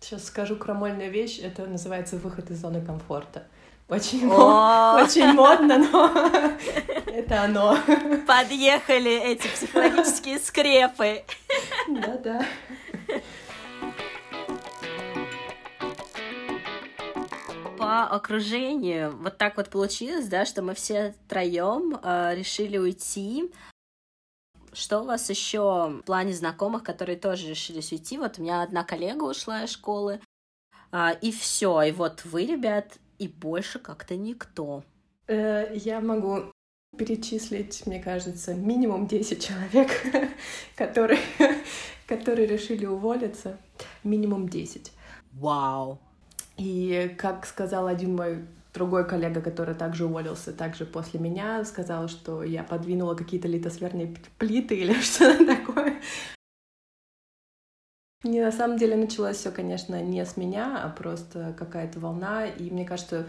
Сейчас 0.00 0.26
скажу 0.26 0.54
крамольную 0.56 1.10
вещь. 1.10 1.40
Это 1.40 1.66
называется 1.66 2.16
выход 2.16 2.50
из 2.50 2.60
зоны 2.60 2.84
комфорта. 2.84 3.48
Очень, 3.88 4.26
очень 4.26 5.32
модно, 5.32 5.78
но 5.78 6.10
это 7.06 7.42
оно. 7.42 7.76
Подъехали 8.26 9.12
эти 9.12 9.48
психологические 9.48 10.38
скрепы. 10.38 11.24
Да-да. 11.88 12.46
По 17.92 18.04
окружению 18.04 19.14
вот 19.18 19.36
так 19.36 19.58
вот 19.58 19.68
получилось, 19.68 20.26
да, 20.26 20.46
что 20.46 20.62
мы 20.62 20.72
все 20.72 21.14
троем 21.28 22.00
э, 22.02 22.34
решили 22.34 22.78
уйти. 22.78 23.52
Что 24.72 25.00
у 25.00 25.04
вас 25.04 25.28
еще 25.28 25.98
в 26.00 26.02
плане 26.06 26.32
знакомых, 26.32 26.84
которые 26.84 27.18
тоже 27.18 27.48
решились 27.48 27.92
уйти? 27.92 28.16
Вот 28.16 28.38
у 28.38 28.42
меня 28.42 28.62
одна 28.62 28.82
коллега 28.82 29.24
ушла 29.24 29.64
из 29.64 29.72
школы, 29.72 30.20
э, 30.90 31.08
и 31.20 31.30
все. 31.32 31.82
И 31.82 31.92
вот 31.92 32.24
вы, 32.24 32.46
ребят, 32.46 32.96
и 33.18 33.28
больше 33.28 33.78
как-то 33.78 34.16
никто. 34.16 34.84
Э, 35.26 35.70
я 35.74 36.00
могу 36.00 36.50
перечислить, 36.96 37.86
мне 37.86 38.02
кажется, 38.02 38.54
минимум 38.54 39.06
10 39.06 39.46
человек, 39.46 39.90
которые, 40.76 41.20
которые 42.06 42.46
решили 42.46 42.86
уволиться. 42.86 43.58
Минимум 44.02 44.48
10. 44.48 44.92
Вау. 45.32 46.00
И 46.62 47.12
как 47.18 47.44
сказал 47.44 47.88
один 47.88 48.14
мой 48.14 48.46
другой 48.72 49.04
коллега, 49.04 49.40
который 49.40 49.74
также 49.74 50.06
уволился, 50.06 50.52
также 50.52 50.86
после 50.86 51.18
меня, 51.18 51.64
сказал, 51.64 52.06
что 52.06 52.44
я 52.44 52.62
подвинула 52.62 53.16
какие-то 53.16 53.48
литосферные 53.48 54.14
плиты 54.38 54.76
или 54.76 54.92
что-то 55.00 55.44
такое. 55.44 56.00
Не, 58.22 58.40
на 58.40 58.52
самом 58.52 58.78
деле 58.78 58.94
началось 58.94 59.38
все, 59.38 59.50
конечно, 59.50 60.00
не 60.00 60.24
с 60.24 60.36
меня, 60.36 60.80
а 60.84 60.88
просто 60.88 61.52
какая-то 61.58 61.98
волна. 61.98 62.46
И 62.46 62.70
мне 62.70 62.84
кажется, 62.84 63.26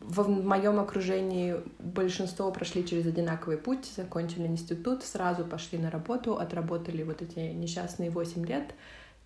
в 0.00 0.28
моем 0.28 0.80
окружении 0.80 1.54
большинство 1.78 2.50
прошли 2.50 2.84
через 2.84 3.06
одинаковый 3.06 3.56
путь, 3.56 3.86
закончили 3.96 4.48
институт, 4.48 5.04
сразу 5.04 5.44
пошли 5.44 5.78
на 5.78 5.92
работу, 5.92 6.38
отработали 6.38 7.04
вот 7.04 7.22
эти 7.22 7.38
несчастные 7.38 8.10
8 8.10 8.44
лет 8.44 8.74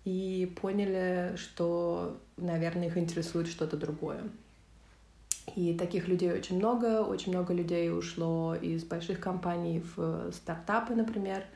и 0.05 0.51
поняли, 0.61 1.35
что, 1.35 2.17
наверное, 2.37 2.87
их 2.87 2.97
интересует 2.97 3.47
что-то 3.47 3.77
другое. 3.77 4.23
И 5.55 5.73
таких 5.73 6.07
людей 6.07 6.31
очень 6.31 6.57
много, 6.57 7.01
очень 7.01 7.31
много 7.31 7.53
людей 7.53 7.91
ушло 7.91 8.55
из 8.55 8.83
больших 8.83 9.19
компаний 9.19 9.83
в 9.95 10.31
стартапы, 10.31 10.93
например— 10.95 11.43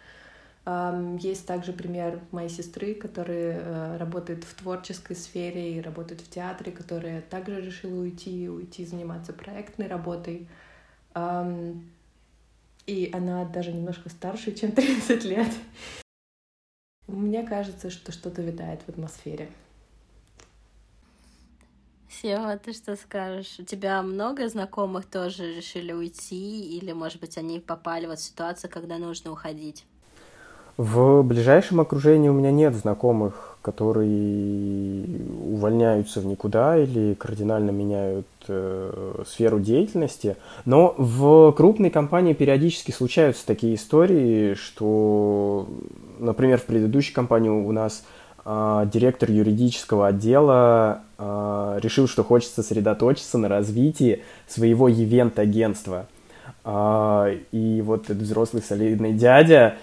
есть 0.65 1.45
также 1.45 1.73
пример 1.73 2.21
моей 2.31 2.47
сестры, 2.47 2.93
которая 2.93 3.59
э, 3.59 3.97
работает 3.97 4.45
в 4.45 4.53
творческой 4.53 5.17
сфере 5.17 5.75
и 5.75 5.81
работает 5.81 6.21
в 6.21 6.29
театре, 6.29 6.71
которая 6.71 7.21
также 7.21 7.59
решила 7.59 7.99
уйти, 7.99 8.47
уйти 8.47 8.85
заниматься 8.85 9.33
проектной 9.33 9.87
работой. 9.87 10.47
И 12.85 13.09
она 13.13 13.45
даже 13.45 13.73
немножко 13.73 14.09
старше, 14.09 14.53
чем 14.55 14.71
30 14.73 15.25
лет. 15.25 15.49
Мне 17.13 17.43
кажется, 17.43 17.91
что 17.91 18.11
что-то 18.11 18.41
витает 18.41 18.81
в 18.81 18.89
атмосфере. 18.89 19.47
Сева, 22.09 22.57
ты 22.57 22.73
что 22.73 22.95
скажешь? 22.95 23.59
У 23.59 23.63
тебя 23.63 24.01
много 24.01 24.49
знакомых 24.49 25.05
тоже 25.05 25.55
решили 25.55 25.93
уйти, 25.93 26.75
или, 26.75 26.91
может 26.91 27.19
быть, 27.19 27.37
они 27.37 27.59
попали 27.59 28.07
в 28.07 28.15
ситуацию, 28.15 28.71
когда 28.71 28.97
нужно 28.97 29.31
уходить? 29.31 29.85
В 30.77 31.21
ближайшем 31.21 31.81
окружении 31.81 32.29
у 32.29 32.33
меня 32.33 32.51
нет 32.51 32.73
знакомых, 32.73 33.52
которые 33.63 35.05
увольняются 35.41 36.19
в 36.19 36.25
никуда 36.25 36.77
или 36.77 37.13
кардинально 37.13 37.71
меняют 37.71 38.27
э, 38.49 39.23
сферу 39.25 39.61
деятельности. 39.61 40.35
Но 40.65 40.93
в 40.97 41.53
крупной 41.53 41.89
компании 41.89 42.33
периодически 42.33 42.91
случаются 42.91 43.47
такие 43.47 43.75
истории, 43.75 44.53
что, 44.55 45.67
например, 46.19 46.59
в 46.59 46.65
предыдущей 46.65 47.13
компании 47.13 47.49
у 47.49 47.71
нас 47.71 48.03
э, 48.43 48.85
директор 48.91 49.31
юридического 49.31 50.07
отдела 50.07 51.03
э, 51.17 51.79
решил, 51.81 52.09
что 52.09 52.25
хочет 52.25 52.49
сосредоточиться 52.49 53.37
на 53.37 53.47
развитии 53.47 54.23
своего 54.45 54.91
ивент-агентства. 54.91 56.07
Э, 56.65 57.37
и 57.53 57.81
вот 57.81 58.09
этот 58.09 58.17
взрослый 58.17 58.61
солидный 58.61 59.13
дядя 59.13 59.75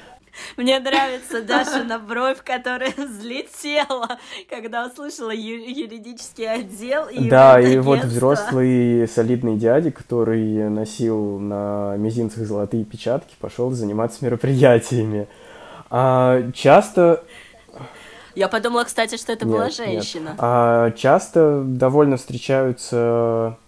мне 0.57 0.79
нравится 0.81 1.43
Даша 1.43 1.85
бровь, 1.99 2.43
которая 2.45 2.93
взлетела, 2.97 4.19
когда 4.49 4.87
услышала 4.87 5.31
ю- 5.31 5.69
юридический 5.69 6.49
отдел 6.51 7.09
и 7.09 7.29
Да, 7.29 7.61
и 7.61 7.79
вот 7.79 8.01
взрослый 8.05 9.07
солидный 9.09 9.57
дядя, 9.57 9.91
который 9.91 10.69
носил 10.69 11.39
на 11.39 11.97
мизинцах 11.97 12.47
золотые 12.47 12.85
печатки, 12.85 13.35
пошел 13.41 13.71
заниматься 13.71 14.25
мероприятиями. 14.25 15.29
А, 15.91 16.51
часто 16.53 17.25
я 18.35 18.49
подумала, 18.49 18.85
кстати, 18.85 19.17
что 19.17 19.33
это 19.33 19.45
нет, 19.45 19.55
была 19.55 19.71
женщина. 19.71 20.31
Нет. 20.31 20.39
А, 20.39 20.91
часто 20.93 21.63
довольно 21.65 22.17
встречаются 22.17 23.59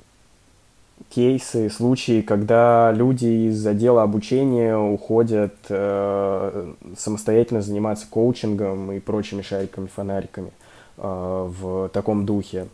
кейсы, 1.15 1.69
случаи, 1.69 2.23
когда 2.23 2.91
люди 2.93 3.49
из 3.49 3.67
отдела 3.67 4.03
обучения 4.03 4.77
уходят 4.77 5.55
э, 5.69 6.73
самостоятельно 6.97 7.61
заниматься 7.61 8.07
коучингом 8.09 8.93
и 8.93 8.99
прочими 8.99 9.43
шариками-фонариками 9.43 10.53
э, 10.97 11.03
в 11.61 11.91
таком 11.91 12.25
духе. 12.25 12.69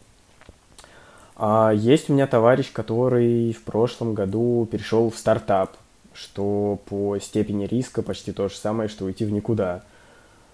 А 1.36 1.72
есть 1.74 2.10
у 2.10 2.12
меня 2.12 2.26
товарищ, 2.26 2.70
который 2.72 3.52
в 3.52 3.62
прошлом 3.62 4.14
году 4.14 4.68
перешел 4.70 5.10
в 5.10 5.18
стартап, 5.18 5.76
что 6.12 6.78
по 6.86 7.18
степени 7.18 7.66
риска 7.66 8.02
почти 8.02 8.32
то 8.32 8.48
же 8.48 8.56
самое, 8.56 8.88
что 8.88 9.04
уйти 9.04 9.24
в 9.24 9.32
никуда. 9.32 9.82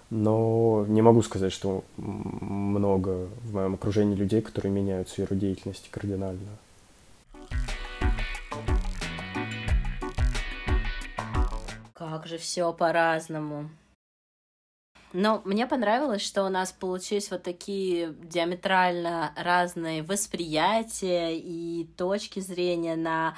Но 0.09 0.85
не 0.87 1.01
могу 1.01 1.21
сказать, 1.21 1.51
что 1.51 1.83
много 1.97 3.27
в 3.43 3.53
моем 3.53 3.75
окружении 3.75 4.15
людей, 4.15 4.41
которые 4.41 4.71
меняют 4.71 5.09
сферу 5.09 5.35
деятельности 5.35 5.87
кардинально. 5.89 6.64
Же 12.25 12.39
все 12.39 12.73
по-разному. 12.73 13.69
Но 15.13 15.43
мне 15.45 15.67
понравилось, 15.67 16.23
что 16.23 16.43
у 16.43 16.49
нас 16.49 16.71
получились 16.71 17.29
вот 17.29 17.43
такие 17.43 18.15
диаметрально 18.23 19.31
разные 19.37 20.01
восприятия 20.01 21.37
и 21.37 21.85
точки 21.95 22.39
зрения 22.39 22.95
на 22.95 23.35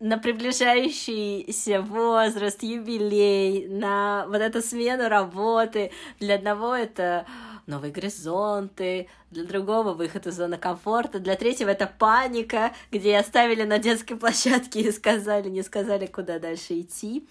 на 0.00 0.16
приближающийся 0.16 1.82
возраст, 1.82 2.62
юбилей, 2.62 3.68
на 3.68 4.24
вот 4.28 4.40
эту 4.40 4.62
смену 4.62 5.10
работы. 5.10 5.92
Для 6.18 6.36
одного 6.36 6.74
это 6.74 7.26
новые 7.66 7.92
горизонты, 7.92 9.08
для 9.30 9.44
другого 9.44 9.92
выход 9.92 10.26
из 10.26 10.36
зоны 10.36 10.56
комфорта, 10.56 11.18
для 11.18 11.36
третьего 11.36 11.68
это 11.68 11.86
паника, 11.86 12.72
где 12.90 13.18
оставили 13.18 13.64
на 13.64 13.78
детской 13.78 14.14
площадке 14.16 14.80
и 14.80 14.90
сказали, 14.90 15.50
не 15.50 15.62
сказали, 15.62 16.06
куда 16.06 16.38
дальше 16.38 16.80
идти. 16.80 17.28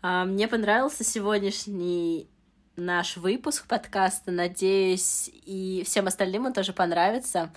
А, 0.00 0.24
мне 0.24 0.46
понравился 0.46 1.02
сегодняшний 1.02 2.28
наш 2.76 3.16
выпуск 3.16 3.66
подкаста. 3.66 4.30
Надеюсь, 4.30 5.28
и 5.32 5.82
всем 5.84 6.06
остальным 6.06 6.46
он 6.46 6.52
тоже 6.52 6.72
понравится. 6.72 7.50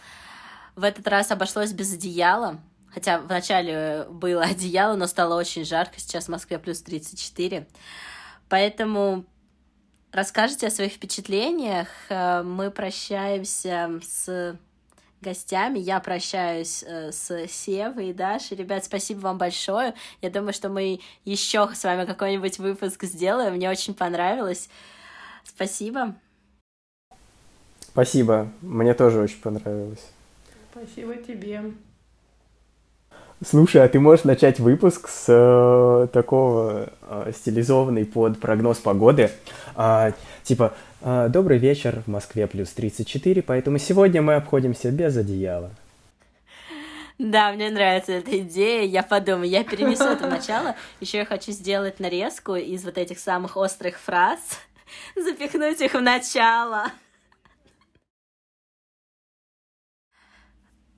В 0.76 0.84
этот 0.84 1.08
раз 1.08 1.32
обошлось 1.32 1.72
без 1.72 1.94
одеяла. 1.94 2.60
Хотя 2.92 3.20
вначале 3.20 4.08
было 4.10 4.44
одеяло, 4.52 4.96
но 4.96 5.06
стало 5.08 5.40
очень 5.40 5.66
жарко. 5.66 6.00
Сейчас 6.00 6.26
в 6.26 6.30
Москве 6.30 6.58
плюс 6.58 6.82
34. 6.82 7.68
Поэтому 8.50 9.26
расскажите 10.12 10.68
о 10.68 10.72
своих 10.72 10.94
впечатлениях. 10.94 11.88
Э, 12.10 12.42
мы 12.42 12.72
прощаемся 12.72 14.00
с 14.02 14.58
гостями. 15.22 15.80
Я 15.80 16.00
прощаюсь 16.00 16.84
э, 16.84 17.12
с 17.12 17.48
Севой 17.48 18.10
и 18.10 18.14
Дашей. 18.14 18.58
Ребят, 18.58 18.84
спасибо 18.86 19.20
вам 19.20 19.38
большое. 19.38 19.94
Я 20.22 20.30
думаю, 20.30 20.54
что 20.54 20.70
мы 20.70 21.00
еще 21.26 21.70
с 21.74 21.84
вами 21.84 22.06
какой-нибудь 22.06 22.60
выпуск 22.60 23.04
сделаем. 23.04 23.54
Мне 23.54 23.70
очень 23.70 23.94
понравилось. 23.94 24.70
Спасибо. 25.44 26.16
Спасибо. 27.80 28.48
Мне 28.62 28.94
тоже 28.94 29.20
очень 29.20 29.42
понравилось. 29.42 30.06
Спасибо 30.72 31.16
тебе. 31.16 31.74
Слушай, 33.44 33.84
а 33.84 33.90
ты 33.90 34.00
можешь 34.00 34.24
начать 34.24 34.60
выпуск 34.60 35.08
с 35.08 35.26
э, 35.28 36.08
такого 36.14 36.90
э, 37.02 37.32
стилизованный 37.36 38.06
под 38.06 38.40
прогноз 38.40 38.78
погоды? 38.78 39.32
Э, 39.76 40.12
типа, 40.44 40.74
добрый 41.02 41.58
вечер, 41.58 42.04
в 42.06 42.10
Москве 42.10 42.48
плюс 42.48 42.70
34, 42.70 43.42
поэтому 43.42 43.78
сегодня 43.78 44.22
мы 44.22 44.36
обходимся 44.36 44.92
без 44.92 45.18
одеяла. 45.18 45.72
Да, 47.18 47.52
мне 47.54 47.70
нравится 47.70 48.14
эта 48.14 48.40
идея. 48.40 48.84
Я 48.84 49.04
подумаю, 49.04 49.48
я 49.48 49.64
перенесу 49.64 50.06
это 50.06 50.26
в 50.26 50.30
начало. 50.30 50.76
Еще 51.00 51.20
я 51.20 51.26
хочу 51.26 51.52
сделать 51.52 52.00
нарезку 52.00 52.56
из 52.56 52.84
вот 52.84 52.98
этих 52.98 53.20
самых 53.20 53.58
острых 53.58 54.00
фраз, 54.00 54.40
запихнуть 55.16 55.82
их 55.82 55.94
в 55.94 56.02
начало. 56.02 56.88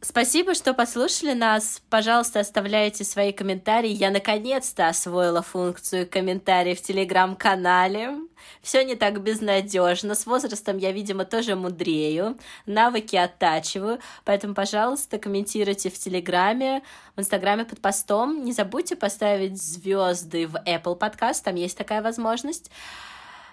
Спасибо, 0.04 0.54
что 0.54 0.74
послушали 0.74 1.32
нас. 1.32 1.82
Пожалуйста, 1.90 2.42
оставляйте 2.42 3.06
свои 3.06 3.32
комментарии. 3.32 3.90
Я 3.90 4.12
наконец-то 4.12 4.90
освоила 4.90 5.42
функцию 5.42 6.10
комментариев 6.10 6.80
в 6.80 6.82
телеграм-канале. 6.82 8.18
Все 8.62 8.84
не 8.84 8.96
так 8.96 9.22
безнадежно. 9.22 10.14
С 10.16 10.26
возрастом 10.26 10.78
я, 10.78 10.92
видимо, 10.92 11.24
тоже 11.24 11.56
мудрею. 11.56 12.38
Навыки 12.66 13.16
оттачиваю. 13.16 14.00
Поэтому, 14.26 14.54
пожалуйста, 14.54 15.18
комментируйте 15.20 15.90
в 15.90 15.98
Телеграме, 15.98 16.84
в 17.16 17.22
Инстаграме 17.22 17.64
под 17.64 17.80
постом. 17.80 18.44
Не 18.44 18.52
забудьте 18.52 18.98
поставить 18.98 19.62
звезды 19.62 20.48
в 20.48 20.56
Apple 20.66 21.00
Podcast. 21.00 21.44
Там 21.46 21.56
есть 21.56 21.78
такая 21.78 22.02
возможность. 22.02 22.72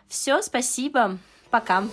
Все, 0.09 0.43
спасибо. 0.43 1.17
Пока. 1.51 1.85